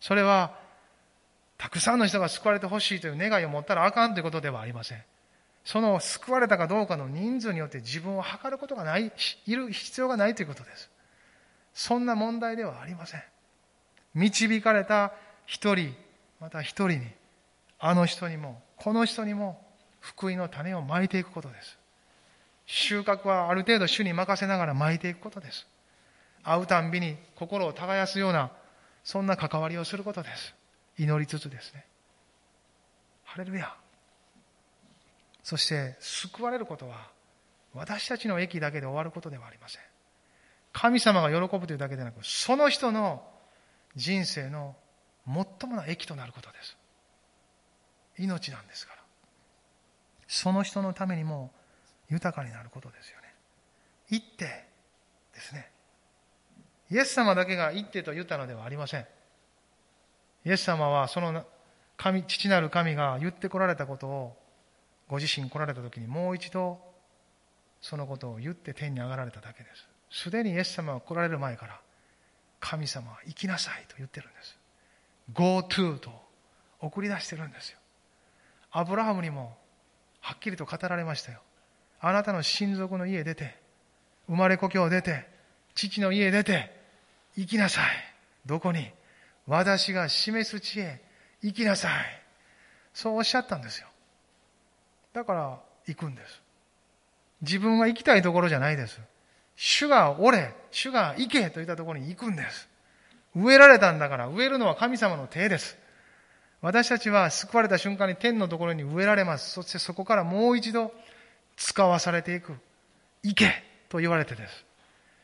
[0.00, 0.58] それは、
[1.58, 5.02] たくさんの人が救われてほしいという願いを持ったらあかんということではありません。
[5.64, 9.10] その救われたかどうかの人数によって自分を測ることがない、
[9.46, 10.90] いる必要がないということです。
[11.74, 13.22] そんな問題ではありません。
[14.14, 15.12] 導かれた
[15.44, 15.94] 一人、
[16.40, 17.06] また一人に、
[17.78, 19.60] あの人にも、この人にも
[20.00, 21.78] 福音の種をまいていくことです。
[22.66, 25.66] 収穫はある程度主に任せながらまいていくことです。
[26.46, 28.52] 会うたんびに心を耕すような、
[29.02, 30.54] そんな関わりをすることです。
[30.96, 31.84] 祈りつつですね。
[33.24, 33.74] ハレルヤ。
[35.42, 37.10] そして、救われることは、
[37.74, 39.82] 私たちの駅だけで終わることではありません。
[40.72, 43.28] 神様が喜ぶというだけでなく、その人の
[43.96, 44.76] 人生の
[45.26, 46.76] 最もな益となることです。
[48.18, 49.02] 命なんですから。
[50.28, 51.50] その人のためにも
[52.08, 53.34] 豊かになることですよね。
[54.10, 54.64] 行って
[55.34, 55.70] ですね。
[56.90, 59.06] イエス様だけが行ってと言ったのではありません。
[60.44, 61.44] イエス様はその
[61.96, 64.36] 神、父なる神が言ってこられたことを
[65.08, 66.78] ご自身来られた時にもう一度
[67.80, 69.68] そのことを言って天に上がられただけで
[70.10, 70.24] す。
[70.24, 71.80] すでにイエス様が来られる前から
[72.60, 74.56] 神様は行きなさいと言ってるんです。
[75.32, 76.10] go to と
[76.80, 77.78] 送り出してるんですよ。
[78.70, 79.56] アブラハムにも
[80.20, 81.40] はっきりと語られましたよ。
[82.00, 83.56] あなたの親族の家出て、
[84.26, 85.26] 生まれ故郷出て、
[85.74, 86.75] 父の家出て、
[87.36, 87.84] 行きなさい。
[88.46, 88.90] どこに？
[89.46, 91.00] 私が示す地へ
[91.42, 91.92] 行きなさい。
[92.92, 93.86] そうおっしゃったんですよ。
[95.12, 96.42] だから行くんです。
[97.42, 98.98] 自分が行きたいところじゃないです。
[99.54, 102.68] 主がおれ、主が行けといったところに行くんです。
[103.34, 105.78] 植えられたんだから、植えるのは神様の手です。
[106.62, 109.52] 私たちは救われた瞬間に天のところに植えられます。
[109.52, 110.92] そしてそこからもう一度
[111.56, 112.54] 使わされていく。
[113.22, 114.64] 行けと言われてです。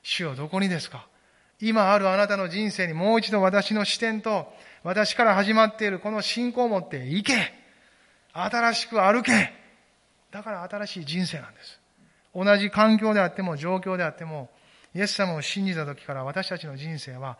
[0.02, 1.06] 主よどこにですか？
[1.64, 4.52] 今あるあなたの人生にもう一度私の視点と
[4.82, 7.54] 私から始まっているこの信仰を持って行け
[8.32, 9.52] 新しく歩け
[10.32, 11.78] だから新しい人生なんです。
[12.34, 14.50] 同じ環境であっても状況であっても
[14.92, 17.38] イエス様を信じた時から私たちの人生は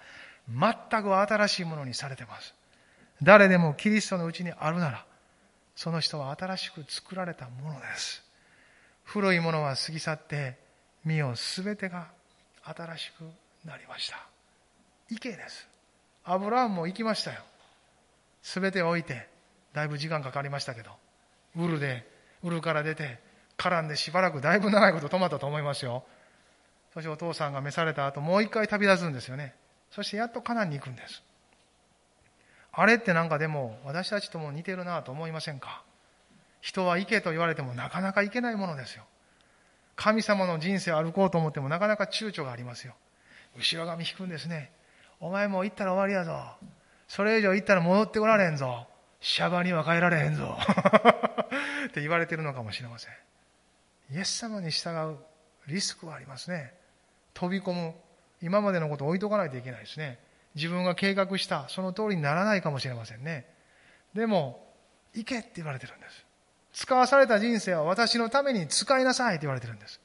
[0.49, 2.55] 全く新しいものにされています。
[3.23, 5.05] 誰でもキリストのうちにあるなら、
[5.75, 8.23] その人は新しく作られたものです。
[9.05, 10.59] 古いものは過ぎ去って、
[11.05, 12.09] 身をすべてが
[12.65, 13.25] 新しく
[13.65, 14.27] なりました。
[15.09, 15.69] 行けです。
[16.25, 17.41] アブラハムも行きましたよ。
[18.43, 19.29] すべて置いて、
[19.73, 20.91] だいぶ時間かかりましたけど、
[21.57, 22.07] ウルで、
[22.43, 23.21] ウルから出て、
[23.57, 26.05] 絡んでしばらくだいぶ長いこと止まったと思いますよ。
[26.95, 29.55] そしてお父さんが召された後、もう一回旅立つんですよね。
[29.91, 31.23] そしてやっとカナンに行くんです。
[32.73, 35.83] あれってなんかでも私たちとも似てるなと思いませんか？
[36.61, 39.05] 人は行けと言われてもなかなか行けないものですよ。
[39.95, 42.95] 神様の人生を歩こうと思ってもなかなか躊躇がありますよ。
[43.57, 44.73] 後ろ髪引くんですね。
[45.21, 46.57] お前もう行ったら終わりやぞ。
[47.09, 48.87] それ以上行ったら戻ってこられへんぞ。
[49.21, 50.59] シャバには帰られへんぞ。
[51.87, 53.13] って言われてるのかもしれません。
[54.11, 55.19] イエス様に従う
[55.69, 56.75] リスクはありますね。
[57.35, 57.95] 飛び込む。
[58.41, 60.19] 今までのことを置いとかないといけないですね。
[60.55, 63.47] 自分が計画したその通りにならないかもしれませんね。
[64.15, 64.67] でも、
[65.15, 66.27] 行けって言われてるんです。
[66.73, 70.01] 使わされた人生は私のために使いなさいって言われてるんです。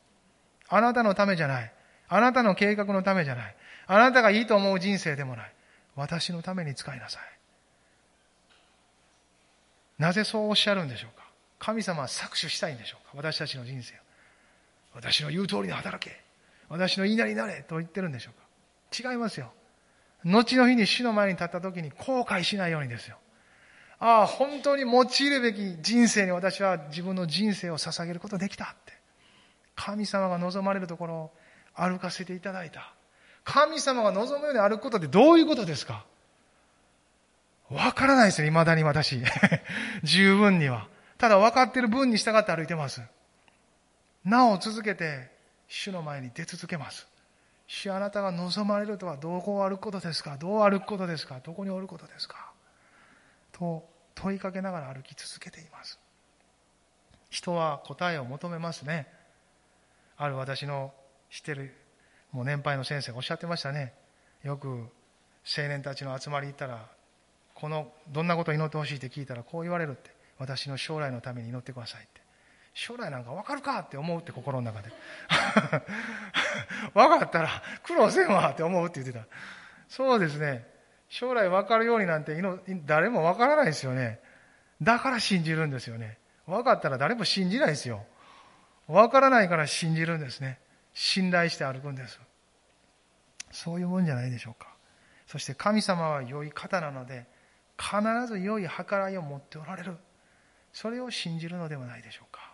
[0.70, 1.72] あなたのためじゃない。
[2.10, 3.56] あなたの計画のためじゃない。
[3.88, 5.54] あなたがいいと思う人生でもない。
[5.96, 7.22] 私のために使いなさい。
[9.98, 11.26] なぜそうおっしゃるんでしょうか？
[11.60, 13.12] 神様は搾取したいんでしょうか？
[13.16, 13.98] 私たちの人生を。
[14.94, 16.22] 私の言う通りに働け。
[16.70, 19.12] 私の言いなりになれと言ってるんでしょうか？
[19.12, 19.52] 違いますよ。
[20.24, 23.18] 後の日に死の前に立った時に後悔しないようにですよ。
[24.00, 28.94] ああ、本当に用いるべき人生に私は自分の人生を捧げることできたって。
[29.76, 31.32] 神様が望まれるところを
[31.78, 32.94] 歩かせていただいた。
[33.44, 36.06] 神様が望むように歩くことってどういうことですか？
[37.70, 39.22] わからないですね、未だに私。
[40.04, 40.88] 十分には。
[41.18, 43.02] ただ分かってる分に従って歩いてます。
[44.26, 45.32] なお続けて、
[45.68, 47.08] 主の前に出続けます。
[47.68, 50.38] 主あなたが望まれるとはどこを歩くことですか？
[50.38, 51.40] どう歩くことですか？
[51.44, 52.52] どこにおることですか？
[53.52, 56.00] と問いかけながら歩き続けています。
[57.30, 59.08] 人は答えを求めますね。
[60.18, 60.94] ある私の
[61.30, 61.74] 知ってる。
[62.32, 63.94] もう年配の先生がおっしゃってましたね。
[64.44, 66.86] よく青年たちの集まり行ったら、
[67.54, 70.16] このどんなことを祈ってほしいって聞いたらこう言われるって。
[70.40, 72.22] 私の将来のために祈ってくださいって。
[72.74, 74.92] 将来なんか分かるかって思うって心の中で。
[76.94, 77.50] 分かったら
[77.84, 79.26] 苦労せんわって思うって言ってた。
[79.90, 80.68] そうですね。
[81.10, 82.40] 将来分かるようになんて
[82.86, 84.20] 誰も分からないですよね。
[84.82, 86.20] だから信じるんですよね。
[86.46, 88.06] 分かったら誰も信じないですよ。
[88.88, 90.60] 分からないから信じるんですね。
[91.00, 92.20] 信頼して歩くんです。
[93.52, 94.68] そういうもんじゃないでしょうか。
[95.28, 97.28] そして神様は良い方なので
[97.78, 99.96] 必ず良い計らいを持っておられる。
[100.74, 102.52] それを信じるのではないでしょうか。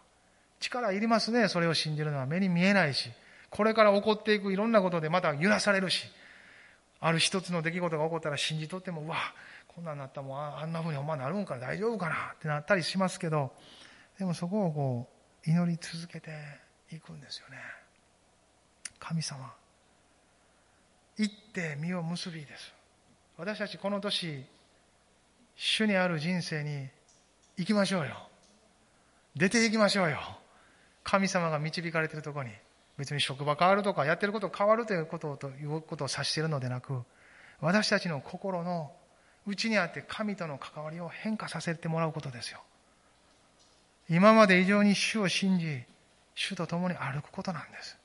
[0.59, 3.11] 力いりますね、それを信じるのは目に見えないし、
[3.49, 6.05] これから起こっていくいろんなことでまた揺らされるし、
[6.99, 9.15] ある一つの出来事が起こったら信じとっても、うわ、
[9.69, 13.53] こんなんなったらもうあんなふうにほんまなるんか大丈夫かなってなったりしますけど、
[14.19, 15.09] でもそこをこ
[15.47, 16.31] う、祈り続けて
[16.91, 17.82] いくんですよね。
[19.03, 19.53] 神様。
[21.17, 22.73] 行って実を結びです。
[23.37, 24.45] 私たちこの年、
[25.55, 26.87] 主にある人生に
[27.57, 28.15] 行きましょうよ。
[29.35, 30.17] 出て行きましょうよ。
[31.03, 32.53] 神様が導かれているところに
[32.97, 37.03] 別に職場変わるとか、やってること変わるということをということを指しているのでなく、
[37.59, 38.93] 私たちの心の
[39.45, 42.61] 内にあって神との関わりを変化させてもらうことですよ。
[44.09, 45.83] 今まで以上に主を信じ、
[46.35, 47.97] 主と共に歩くことなんです。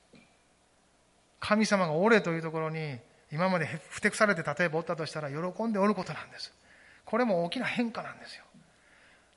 [1.39, 2.97] 神様が俺というところに
[3.31, 6.51] 今までふてくされて例えばおったとしたら喜んでおることなんです。
[7.05, 8.43] これも大きな変化なんですよ。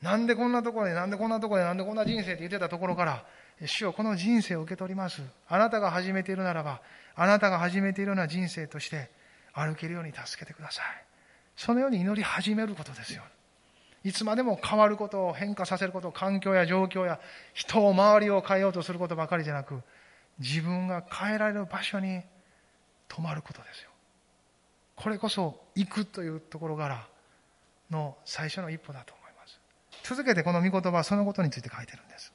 [0.02, 3.24] なんでこんなところで、なんでこんなところで、なんでこんな人生って言ってたところから、
[3.64, 5.22] 主よこの人生を受け取ります。
[5.48, 6.80] あなたが始めているならば、
[7.14, 9.10] あなたが始めているような人生として
[9.52, 10.84] 歩けるように助けてください。
[11.56, 13.22] そのように祈り始めることですよ。
[14.04, 17.20] いつまでも変わることを変化させること、環境や状況や
[17.54, 19.80] 人を周りを変えようとすることばかりじゃなく、
[20.42, 22.20] 自分が変えられる場所に
[23.08, 23.90] 止まることですよ。
[24.96, 27.06] これこそ行くというところから
[27.90, 29.60] の最初の一歩だと思います。
[30.02, 32.32] 続けてこの御言葉はそのことについて書いてるんです。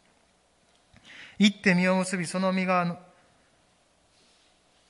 [1.39, 2.97] 行って実を結び、その実が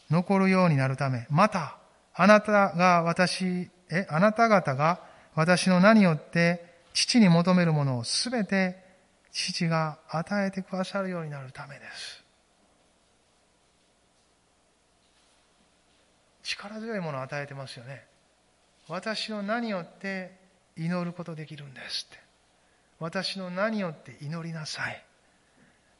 [0.09, 1.77] 残るようになるため、また、
[2.13, 5.01] あなたが私、え、あなた方が
[5.35, 8.83] 私の名によって父に求めるものをすべて
[9.31, 12.26] 父が与えてくださるようになるためです。
[16.47, 18.05] 力強いものを与えてますよね。
[18.87, 20.37] 私の名によって
[20.77, 22.19] 祈ることできるんですって。
[22.99, 25.03] 私の名によって祈りなさい。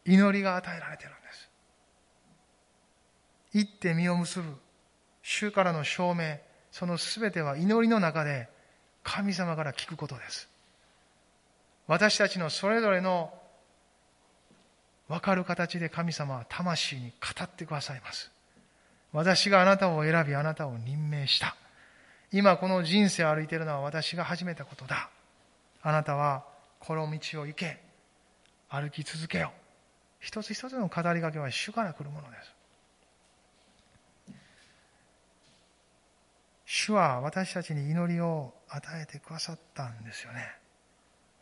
[0.06, 1.50] 祈りが与えられてるんです。
[3.54, 4.56] 行って実を結ぶ。
[5.22, 6.38] 主からの証明。
[6.72, 8.48] そのすべては祈りの中で
[9.04, 10.48] 神様から聞くことです。
[11.88, 13.34] 私たちのそれぞれの
[15.10, 18.32] 分かる形で神様は魂に語ってくださいます。
[19.14, 21.56] 私があなたを選び、あなたを任命した。
[22.32, 25.10] 今この人生を歩いているのは私が始めたことだ。
[25.82, 26.46] あなたは
[26.80, 27.82] この道を行け。
[28.70, 29.52] 歩き続けよ。
[30.20, 32.54] 一つ一つの語りかけは主から来るものです。
[36.66, 40.52] 主は私たちに祈りを与えてくださったんですよね。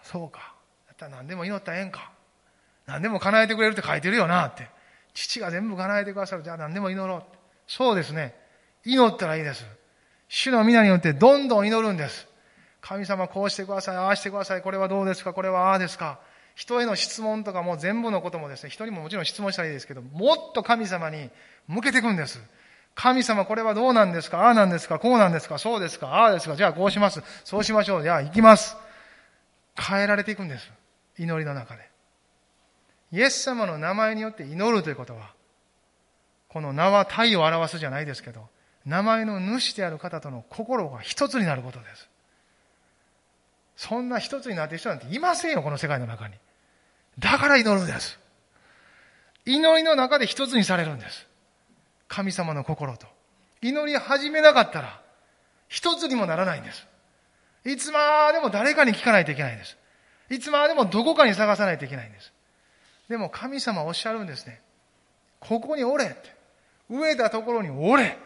[0.04, 0.54] そうか。
[0.88, 2.12] だったら何でも祈ったらええんか。
[2.86, 4.70] 何でも叶えてくれるって書いてるよなって。
[5.16, 6.44] 父が全部叶えてくださる。
[6.44, 7.45] じゃあ何でも祈ろうって。
[7.68, 8.36] そうですね。
[8.84, 9.66] 祈ったらいいです。
[10.28, 12.28] 主の皆によってどんどん祈るんです。
[12.82, 16.20] 神様こうしてください、ああしてください、これはどうですか、これはああですか。
[16.56, 21.30] 人への質問とかも全部のこともですね、人にももちろん質問したらいいですけど、もっと神様に
[21.68, 22.42] 向けていくんです。
[22.96, 27.22] 神様これはどうなんですかああなんですかこうなんですかそうですかああですかじゃあこうします。
[27.44, 28.04] そうしましょう。
[28.04, 28.78] じゃあ行きます。
[29.78, 30.72] 変えられていくんです。
[31.18, 31.90] 祈りの中で。
[33.12, 35.35] イエス様の名前によって祈るということは、
[36.56, 38.48] この名は体を表すじゃないですけど、
[38.86, 42.08] 名前の主である方との心が一つになることです。
[43.76, 46.36] そんな一つになっている人なんていませんよ、この世界の中に。
[47.20, 48.18] だから祈るんです。
[49.46, 51.28] 祈りの中で一つにされるんです。
[52.08, 53.06] 神様の心と。
[53.62, 55.02] 祈り始めなかったら、
[55.68, 56.88] 一つにもならないんです。
[57.66, 59.76] いつまでも誰かに聞かないといけないんです。
[60.30, 62.32] いつまでもどこかに探さないといけないんです。
[63.10, 64.62] でも神様おっしゃるんですね。
[65.42, 66.35] ここにおれって。
[66.90, 68.18] 飢えたところにおれ。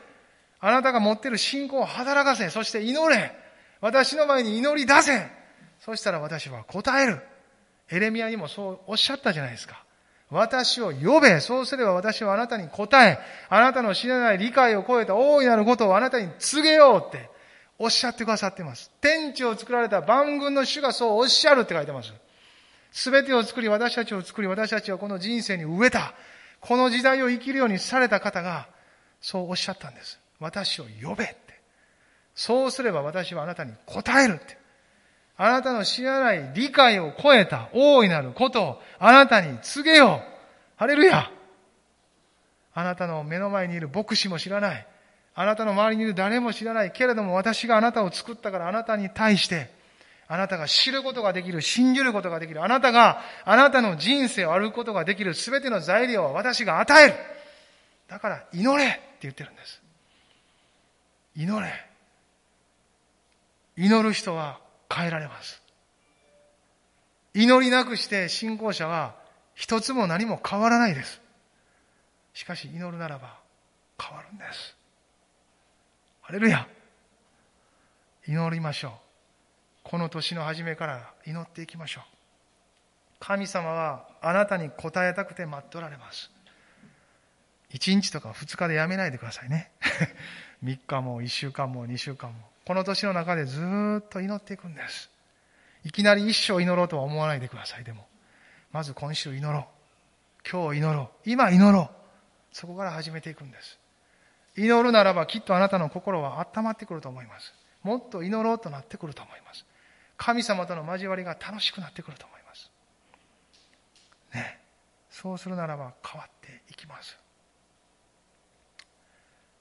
[0.60, 2.49] あなたが持っている信仰を働かせ。
[2.49, 3.32] そして祈れ。
[3.82, 5.28] 私の前に祈り出せ。
[5.80, 7.22] そしたら私は答える。
[7.89, 9.84] エレミアにもそうおっしゃったじゃないですか。
[10.30, 11.39] 私を呼べ。
[11.39, 17.30] そうすれば私はあなたに答え、あなたの知らない理解を超えた大いなることをあなたに告げようって
[17.80, 18.91] おっしゃってくださっています。
[19.01, 22.14] 天地を作られた万軍の主がそうおっしゃるって書いてます。
[22.91, 26.14] すべてを作り、私たちを作り、私たちはこの人生に植えた。
[26.62, 28.68] この時代を生きるようにされた方が、
[29.22, 30.20] そうおっしゃったんです。
[30.39, 31.38] 私を呼べって。
[32.36, 34.57] そうすれば私はあなたに答えるって。
[35.38, 40.39] あなたの知らない理解を超えた大いなることをあなたに告げよう。
[40.76, 41.32] ハレルヤ。
[42.74, 44.88] あなたの目の前にいる牧師も知らない。
[45.36, 46.91] あなたの周りにいる誰も知らない。
[46.91, 49.70] けれども私があなたを作ったからあなたに対して、
[50.32, 57.15] あなたが知ることができる、信じることができる、あなたが、あなたの人生を歩くことができるすべての材料は私が与える。
[58.07, 59.82] だから祈れって言ってるんです。
[61.36, 61.73] 祈れ。
[63.75, 64.59] 祈る人は
[64.93, 65.63] 変えられます。
[67.34, 69.15] 祈りなくして信仰者は
[69.55, 71.21] 一つも何も変わらないです。
[72.36, 73.39] しかし祈るならば
[73.99, 74.75] 変わるんです。
[76.21, 76.67] ハレルヤ
[78.27, 79.09] 祈りましょう。
[79.89, 82.03] この年の初めから祈っていきましょう。
[83.19, 86.29] 神様はあなたに答えたくて待っておられます。
[87.73, 89.71] 1日とか2日でやめないでくださいね。
[90.63, 92.37] 3日も1週間も2週間も。
[92.67, 93.63] この年の中でず
[93.99, 95.09] っと祈っていくんです。
[95.83, 97.83] いきなり一生祈ろうとは思わないでください。
[97.83, 98.07] でも、
[98.71, 100.47] まず今週祈ろう。
[100.47, 101.09] 今日祈ろう。
[101.27, 102.55] 今祈ろう。
[102.55, 103.79] そこから始めていくんです。
[104.55, 107.55] 祈るならばきっとあなたの心は温まってくると思います。
[107.81, 109.65] もっと祈ろうとなってくると思います。
[110.20, 112.70] 神様との交わりが楽しくなってくると思います。
[114.34, 114.59] ね。
[115.09, 117.17] そうするならば変わっていきます。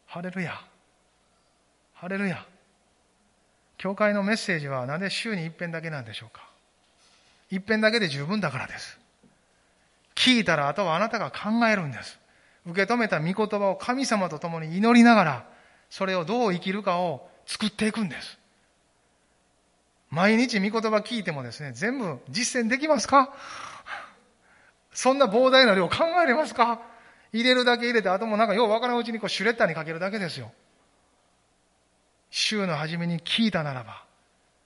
[0.07, 0.61] ハレルヤ。
[1.95, 2.45] ハレルヤ。
[3.77, 6.43] 教会のメッセージはなぜ週に一遍だけなんでしょうか
[7.51, 8.99] 一遍だけで十分だからです。
[10.17, 12.19] 聞いたらあとはあなたが考えるんです。
[12.67, 15.49] 受け止めた御言葉を神様と共に祈りながら、
[15.89, 18.38] それをどう生きるかを作っていくんです。
[20.11, 23.35] 毎日御言葉聞いてもですね、全部実践できますか？
[24.93, 26.81] そんな膨大な量考えれますか？
[27.33, 30.51] 入れるだけ入れて、あともなんかようわからんうちにこうシュレッダーにかけるだけですよ。
[32.31, 34.03] 週の初めに聞いたならば、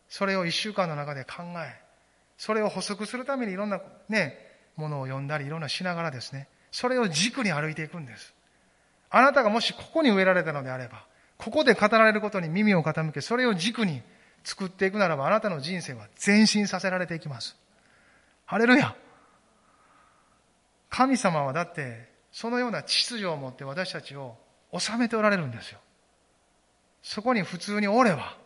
[0.08, 1.80] それを一週間の中で考え、
[2.38, 4.38] それを補足するためにいろんなね、
[4.76, 8.32] ものを読んだりいろんなしながらですね、それを軸に歩いていくんです。
[9.10, 11.04] あなたがもしここに植えられたのであれば、
[11.36, 14.02] ここで語られることに耳を傾け、それを軸に
[14.44, 17.56] 作っていくならば、あなたの人生は前進させられていきます。
[18.44, 18.94] ハレルヤ
[20.90, 24.36] 神様はだって、そのような秩序を持って私たちを
[24.78, 25.78] 治めておられるんですよ。
[27.02, 28.36] そこに普通におれば、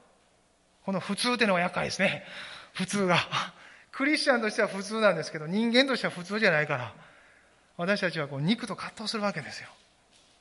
[0.85, 2.25] この普通ってのが厄介ですね。
[2.73, 3.19] 普通が。
[3.91, 6.95] クリスチャンとしては普通なんですけど、人間としては普通じゃないから、
[7.77, 9.69] 私たちはこう肉と葛藤するわけですよ。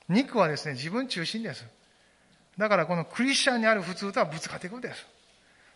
[0.10, 1.66] 肉はですね、自分中心です。
[2.58, 5.06] だからこのクリスチャンにある普通とはぶつかっていくんです。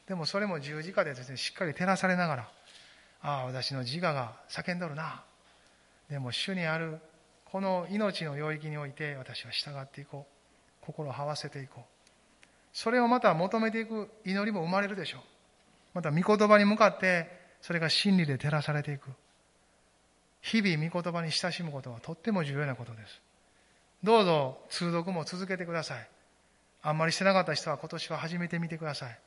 [0.09, 2.49] でもそれも十字架でですね、しっかり照らされながら、
[3.21, 5.23] ああ、私の自我が叫んどるな。
[6.09, 6.97] でも主にある
[7.45, 10.85] この命の領域において私は従っていこう。
[10.85, 11.83] 心を合わせていこう。
[12.73, 15.21] それをまた求めていく祈りも生まれるでしょう。
[15.93, 17.29] また御言葉に向かって
[17.61, 19.11] それが真理で照らされていく。
[20.41, 23.21] 日々御言葉に親しむことはとっても重要なことです。
[24.03, 26.09] どうぞ通読も続けてください。
[26.81, 29.19] あんまりしてなかった人は今年は始めてみてください。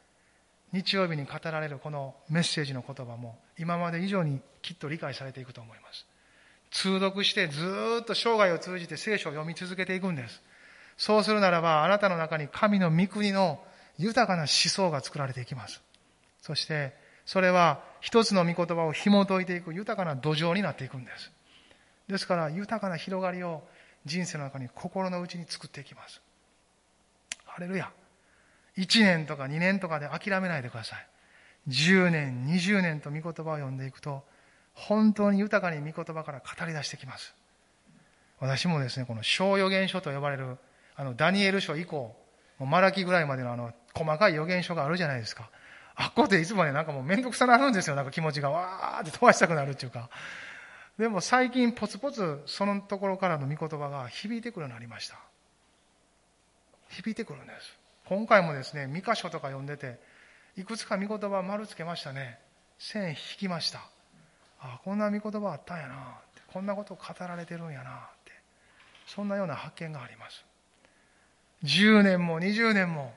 [0.73, 6.07] 日曜日に語られるこのメッセージの言葉も今まで以上にきっと理解されていくと思います。
[6.71, 7.61] 通読してず
[8.01, 10.43] っと生涯を通じて聖書を読み続けていくんです。
[10.97, 13.63] そうするならばあなたの中に神の御国の
[13.99, 15.83] 豊かな思想が作られていきます。
[16.41, 16.95] そして
[17.27, 21.31] それは一つの御言葉を紐解いていく豊かな土壌になっていくんです。
[22.09, 23.63] ですから豊かな広がりを
[24.05, 26.21] 人生の中に心の内に作っていきます。
[27.45, 27.91] ハレルヤ。
[28.79, 31.07] 1年とか2年とかで諦めないでください。
[31.69, 34.25] 10年、20年と御言葉を読んでいくと、
[34.75, 37.35] 本当に豊かに御言葉から語り出してきます。
[38.41, 40.57] 私もですね、この小予言書と呼ばれる、
[40.97, 42.17] あの、ダニエル書以降、
[42.59, 45.51] もうマラキぐらいまでのあの、細かい予言書があるじゃないですか。
[45.95, 47.97] あっこでいつもね、なんかもうめんどくさなるんですよ。
[47.97, 50.09] なんか気持ちがわーって飛ばしたくなるっていうか。
[50.99, 55.19] でも最近ポツポツそのところからの御言葉が響いてくるようになりました。
[56.89, 57.82] 響いてくるんです。
[58.09, 59.99] 今回もですね、三箇所とか読んでて、
[60.57, 62.39] いくつか御言葉丸つけましたね。
[62.79, 63.79] 線引きました。
[64.61, 65.97] ああ、こんな御言葉あったんやなっ
[66.35, 66.43] て。
[66.53, 67.95] こんなこと語られてるんやなっ
[68.25, 68.33] て。
[69.07, 70.45] そんなような発見があります。
[71.65, 73.15] 10年も20年も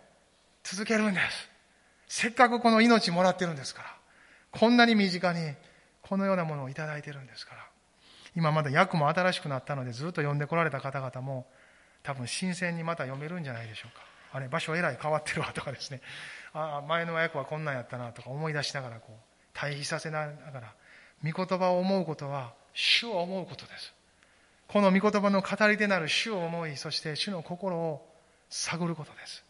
[0.63, 1.49] 続けるんです。
[2.07, 3.95] せっかくこの命もらってるんですから。
[4.51, 5.53] こんなに身近に
[6.01, 7.65] このようなものをいただいてるんですから。
[8.35, 11.45] 今まだ訳も新しくなったのでずっと読んでこられた方々も
[12.03, 14.14] 多分新鮮にまた読めるんじゃないでしょうか。
[14.35, 16.01] あれ、場所えらい変わってるわとかですね。
[16.51, 19.13] ああ、前の訳はこんなんやったなとか思い出しながらこう、
[19.53, 20.73] 対比させながら、
[21.23, 23.93] 御言葉を思うことは主を思うことです。
[24.67, 28.05] この御言葉の語り手なる主を思い、そして主の心を
[28.49, 29.45] 探ることです。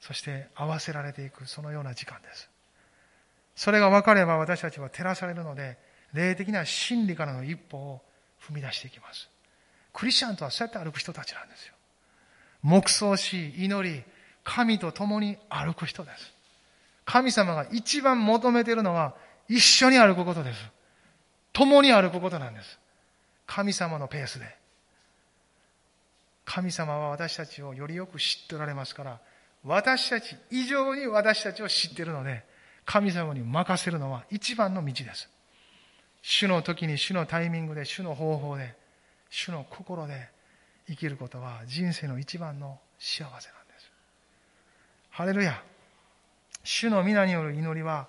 [0.00, 2.48] そして合わせられていく、そのような時間です。
[3.56, 5.78] それが分かれば私たちは照らされるので、
[6.12, 8.02] 霊的な真理からの一歩を
[8.48, 9.28] 踏み出していきます。
[9.92, 11.75] クリスチャンとはそうやって歩く人たちなんですよ。
[12.66, 14.02] 黙想し、祈り、
[14.42, 16.34] 神と共に歩く人です。
[17.04, 19.14] 神様が一番求めているのは
[19.48, 20.58] 一緒に歩くことです。
[21.52, 22.78] 共に歩くことなんです。
[23.46, 24.46] 神様のペースで。
[26.44, 29.20] 神様は私たちをよりよく知っておられますから、
[29.62, 32.44] 私たち以上に私たちを知っているので、
[32.84, 35.30] 神様に任せるのは一番の道です。
[36.20, 38.74] 主の時に主のタイミングで、主の方法で、
[39.30, 40.34] 主の心で
[40.88, 43.90] 生きることは人生の一番の幸せなんです。
[45.10, 45.62] ハレルヤ。
[46.64, 48.08] 主の皆による祈りは、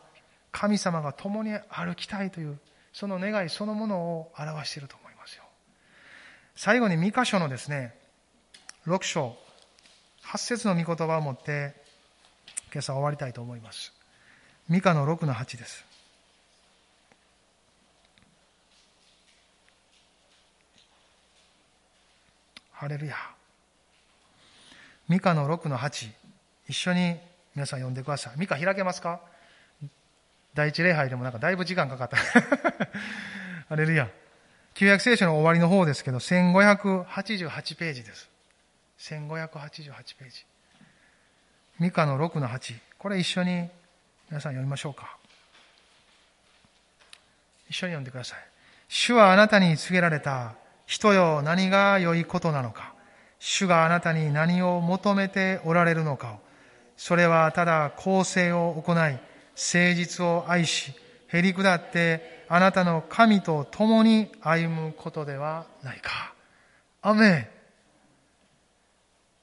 [0.52, 2.60] 神様が共に歩きたいという、
[2.92, 5.44] その願いそのものを表していると思いますよ。
[6.56, 7.96] 最後に三箇所のですね、
[8.88, 9.38] 6章、
[10.24, 11.76] 8節の御言葉を持って、
[12.74, 13.94] 今朝終わりたいと思います。
[14.70, 15.87] 三箇の6の8です。
[22.78, 23.16] ハレルヤ。
[25.10, 26.12] ミカの6の8。
[26.68, 27.18] 一緒に
[27.56, 28.40] 皆さん読んでください。
[28.40, 29.20] ミカ開けますか？
[30.54, 32.18] 第一礼拝でもなんかだいぶ時間かかった。
[33.68, 34.08] ハレルヤ。
[34.76, 38.30] 旧約聖書の終わりの方ですけど、1588ページです。
[39.00, 40.46] 1588ページ。
[41.80, 42.80] ミカの6の8。
[43.00, 43.70] これ一緒に
[44.30, 45.18] 皆さん読みましょうか。
[47.70, 48.40] 一緒に読んでください。
[48.88, 50.54] 主はあなたに告げられた。
[50.88, 52.96] 人よ、何が良いことなのか。
[53.40, 56.40] 主があなたに何を求めておられるのかを。
[56.96, 59.20] それはただ公正を行い、誠
[59.96, 60.94] 実を愛し、
[61.28, 66.34] へり下ってあなたの神と共に歩むことではないか。
[67.02, 67.52] アメ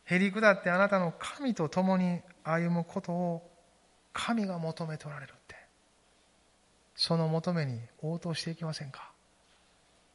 [0.06, 3.50] へり下ってあなたの神と共に歩むことを
[4.14, 5.56] 神が求めておられるって。
[6.96, 9.13] その求めに応答していきませんか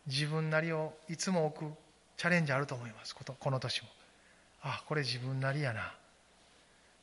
[0.10, 1.74] 自分なりをいつも置く
[2.18, 3.16] チャレンジあると思います。
[3.16, 3.90] この年も。
[4.64, 5.94] あ、これ自分なりやな。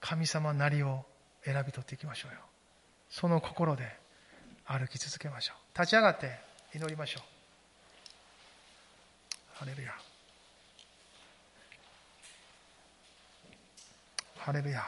[0.00, 1.04] 神様なりを
[1.44, 2.40] 選び取っていきましょうよ。
[3.08, 3.96] その心で
[4.66, 5.78] 歩き続けましょう。
[5.78, 6.38] 立ち上がって
[6.74, 7.22] 祈りましょう。
[9.54, 9.92] ハレルヤ。
[14.36, 14.84] ハレルヤ。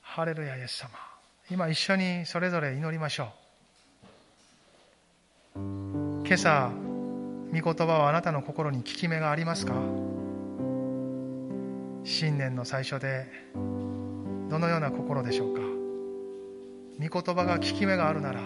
[0.00, 0.90] ハレルヤイエス様。
[1.50, 3.45] 今一緒にそれぞれ祈りましょう。
[6.24, 6.70] 今朝、
[7.52, 9.74] 御言葉はあなたの心に効き目がありますか？
[12.04, 15.60] 新年の最初でどのような心でしょうか？
[17.00, 18.40] 御言葉が効き目があるなら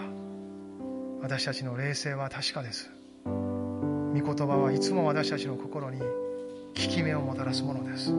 [1.21, 2.89] 私たちの霊性は確かです。
[3.25, 6.05] 御言葉はいつも私たちの心に効
[6.73, 8.09] き目をもたらすものです。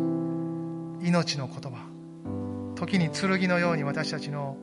[1.07, 1.87] 命の言葉。
[2.77, 4.57] 時に剣のように私たちの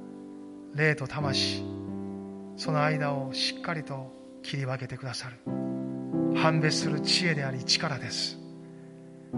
[0.75, 1.63] 霊と魂
[2.57, 4.11] その間をしっかりと
[4.49, 5.37] 切り分けてくださる。
[6.35, 8.39] 判別する知恵であり力です。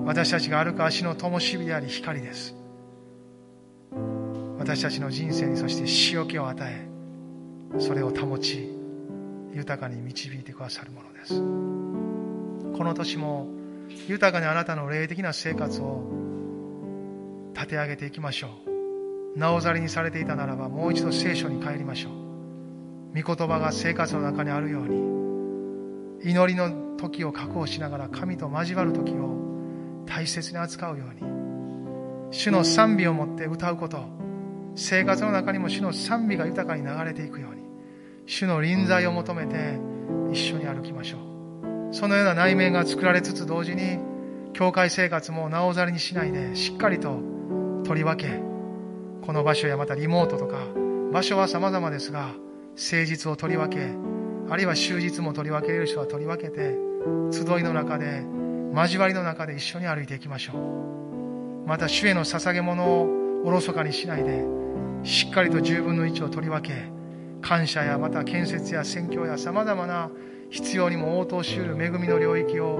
[0.06, 2.56] 私たちが歩く足の灯火であり光です。
[4.58, 6.88] 私たちの人生にそして塩気を与え
[7.80, 8.70] それを保ち
[9.54, 11.40] 豊かに導いてくださるものです。
[12.78, 13.48] この年も
[14.08, 16.06] 豊かにあなたの霊的な生活を
[17.54, 18.50] 立て上げていきましょ
[19.36, 19.38] う。
[19.38, 22.31] なおざりにされていたならばもう一度聖書に帰りましょう。
[23.16, 34.06] 御言葉が生活の中にあるように祈りの時を確保しながら神と交わる時を大切に扱うように主の賛美を持って歌うこと
[34.76, 37.62] 生活の中にも主の賛美が豊かに流れていくように
[38.26, 39.80] 主の臨在を求めて
[40.32, 41.32] 一緒に歩きましょう。
[41.94, 44.00] そのような内面が作られつつ同時に
[44.54, 47.20] 教会生活もなおざりにしないでしっかりと
[47.84, 48.40] 取り分け
[49.26, 50.58] この場所やまたリモートとか
[51.12, 52.30] 場所は様々ですが
[52.82, 53.94] 誠実を取り分け
[54.52, 56.76] あるいは終日も取り分けれる人は取り分けて
[57.32, 58.26] 集いの中で
[58.74, 61.68] 交わりの中で一緒に歩いていきましょう。
[61.68, 64.44] また主への捧げ物をおろそかにしないで
[65.04, 66.92] しっかりと十分の位置を取り分け
[67.42, 70.10] 感謝やまた建設や宣教や様々な
[70.50, 72.80] 必要にも応答し得る恵みの領域を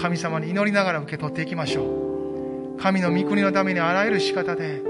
[0.00, 2.78] 神様に祈りながら受け取っていきましょう。
[2.80, 4.82] 神の御国のためにあらゆる仕方で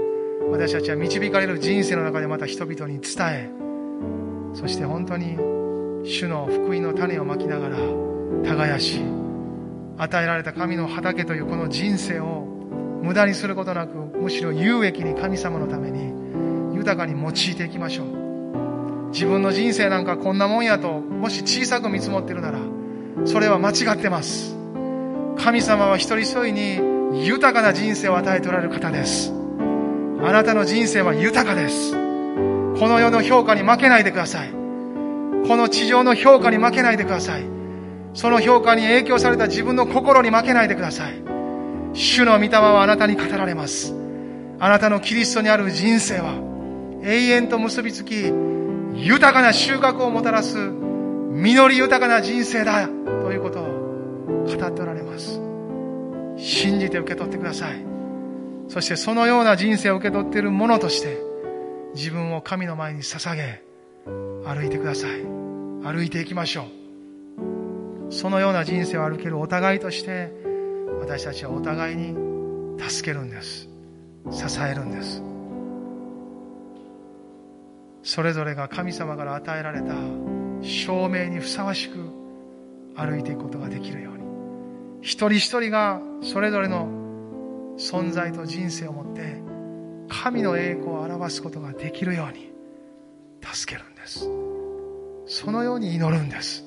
[0.51, 3.68] 私たちは導かれる人生の中でまた人々に伝え
[4.53, 5.37] そして本当に
[6.03, 7.77] 主の福音の種をまきながら
[8.43, 9.01] 耕し
[9.97, 12.45] 与えられた神の畑というこの人生を
[13.01, 19.09] 無駄にすることなくむしろ有益に神様のために豊かに用いていきましょう。
[19.11, 22.59] 自分の人生なんかこんなもんやともし小さく見積もってるなら
[23.25, 24.55] それは間違ってます。
[25.37, 29.33] 神様は一人一人に豊かな人生を与えておられる方です。
[30.21, 32.08] あなたの人生は豊かです。
[32.79, 37.59] この世の評価に負けないでくださいこの地上の評価に負けないでください
[38.13, 41.21] その評価に影響された自分の心に負けないでください。
[41.93, 43.93] 主の御霊はあなたに語られます。
[44.59, 46.33] あなたのキリストにある人生は
[47.03, 48.33] 永遠と結びつき、
[48.93, 50.57] 豊かな収穫をもたらす
[51.31, 55.39] 実り豊かな人生だということを語っておられます。
[56.37, 57.85] 信じて受け取ってください。
[58.67, 61.28] そしてそのような人生を受け取っている者として
[61.95, 63.63] 自分を神の前に捧げ
[64.45, 65.23] 歩いてください。
[65.83, 66.79] 歩いていきましょう。
[68.11, 70.31] そのような人生を歩けるお互いとして
[70.99, 72.15] 私たちはお互いに
[72.79, 73.69] 助けるんです
[74.31, 75.21] 支えるんです
[78.03, 79.93] それぞれが神様から与えられた
[80.61, 81.97] 証明にふさわしく
[82.95, 84.23] 歩いていくことができるように
[85.01, 86.87] 一人一人がそれぞれの
[87.77, 89.38] 存在と人生を持って
[90.09, 92.51] 神の栄光を表すことができるように
[93.41, 94.27] 助けるんです。
[95.27, 96.65] そのように祈るんです。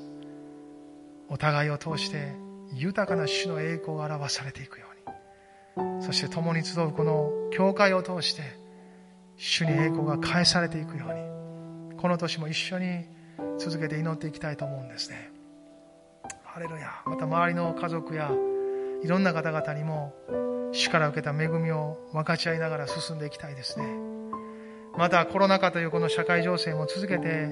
[1.28, 2.32] お互いを通して
[2.72, 4.86] 豊かな主の栄光が表されていくよ
[5.76, 6.02] うに。
[6.02, 8.42] そして共に集うこの教会を通して
[9.36, 11.96] 主に栄光が返されていくように。
[11.98, 13.04] この年も一緒に
[13.58, 15.30] 続けて祈っていきたいと思うんですね。
[16.44, 17.02] ハレルヤ。
[17.06, 18.30] また周りの家族や
[19.02, 20.14] いろんな方々にも
[20.72, 23.84] 主から受けた恵みを分かち合いながら進んでいきたいですね。
[24.96, 27.48] またコロナ禍というこの社会情勢も続けて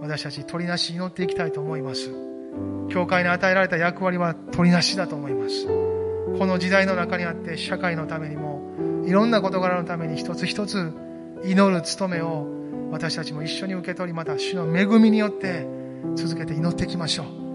[0.00, 2.10] 私たち取りなし祈っていきたいと思います。
[2.88, 5.66] 教会に与えられた役割は取りなしだと思います。
[5.66, 8.62] この時代の中にあって社会のためにも
[9.06, 10.92] いろんな事柄のために一つ一つ
[11.44, 12.46] 祈る務めを
[12.90, 15.66] 私たちも一緒に受け取りまた主の恵みによって
[16.14, 17.45] 続けて祈っていきましょう。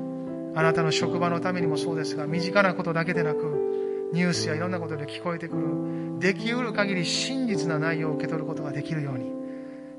[0.56, 9.32] あなたの職場のためにもそうですが身近なことだけでなくニュースやいろんなことで聞こえてくるできうる限り真実な内容を受け取ることができるように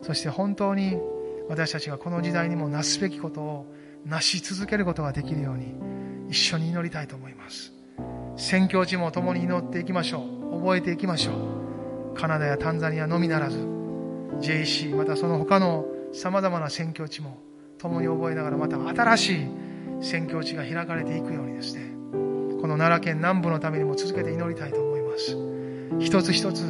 [0.03, 0.99] そして本当に
[1.49, 3.75] 私たちがこの時代にもなすべきことを
[4.05, 5.75] なし続けることができるように
[6.29, 7.73] 一緒に祈りたいと思います。
[8.37, 10.61] 宣教地も共に祈っていきましょう。
[10.61, 12.15] 覚えていきましょう。
[12.15, 13.59] カナダやタンザニアのみならず
[14.41, 17.39] JC またその他の様々な宣教地も
[17.79, 19.47] 共に覚えながらまた新しい
[20.03, 21.93] 宣教地が開かれていくようにですね
[22.61, 25.37] この奈良県南部のためにも続けて祈りたいと思います。
[25.99, 26.63] 一つ一つ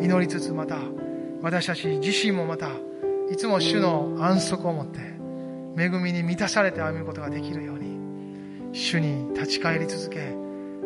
[0.00, 0.78] 祈りつつまた
[1.42, 2.68] 私たち自身もまた
[3.30, 4.98] いつも主の安息を持って
[5.76, 7.98] 恵みに満たされて歩むことができるように
[8.72, 10.34] 主に立ち返り続け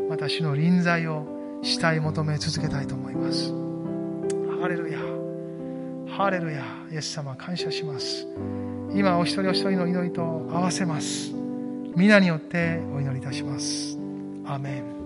[0.09, 1.27] また主の臨在を
[1.63, 3.53] したい求め続けたいと思います。
[4.61, 4.99] ハレルヤ
[6.17, 8.27] ハレルヤイエス様感謝します。
[8.95, 11.44] 今お一人お一人の祈りと合わせます。
[11.97, 13.97] 皆によってお祈りいたします。
[14.47, 15.04] アメン。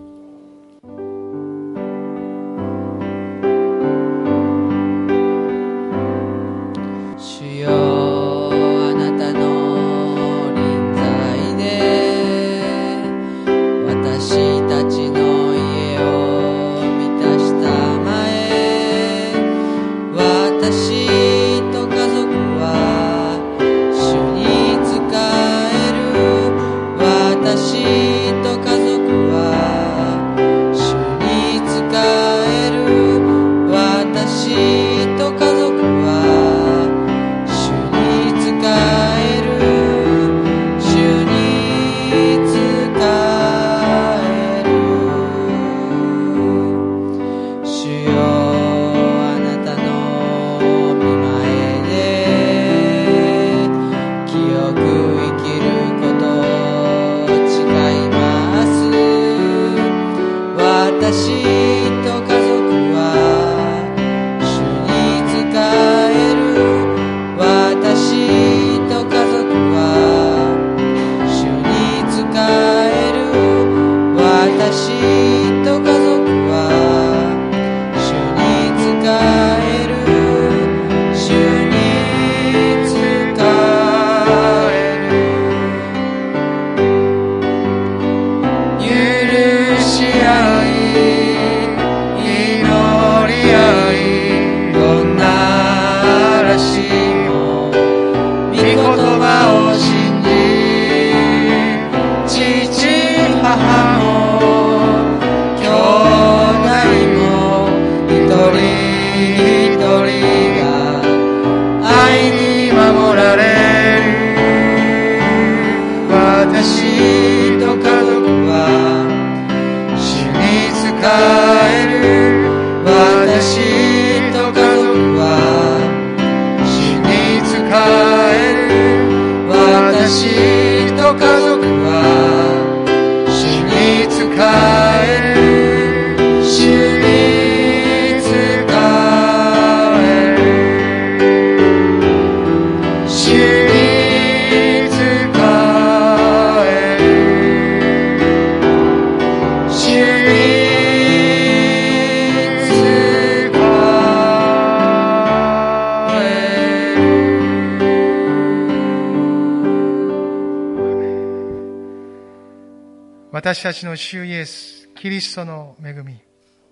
[163.59, 166.21] 私たちの主イエス、キリストの恵み、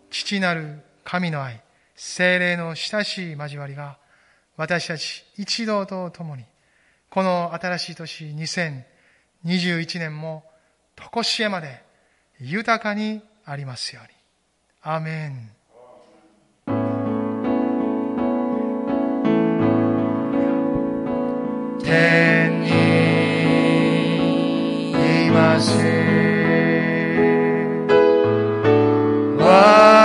[0.08, 1.60] 父なる神の愛、
[1.96, 3.98] 精霊の親しい交わりが、
[4.56, 6.44] 私たち一同と共に、
[7.10, 8.26] この新しい年
[9.56, 10.44] 2021年も、
[10.94, 11.82] とこしえまで
[12.38, 14.10] 豊かにありますように。
[14.82, 15.50] アメン。
[21.82, 22.68] 天に
[25.26, 26.35] います
[29.58, 29.95] Ah.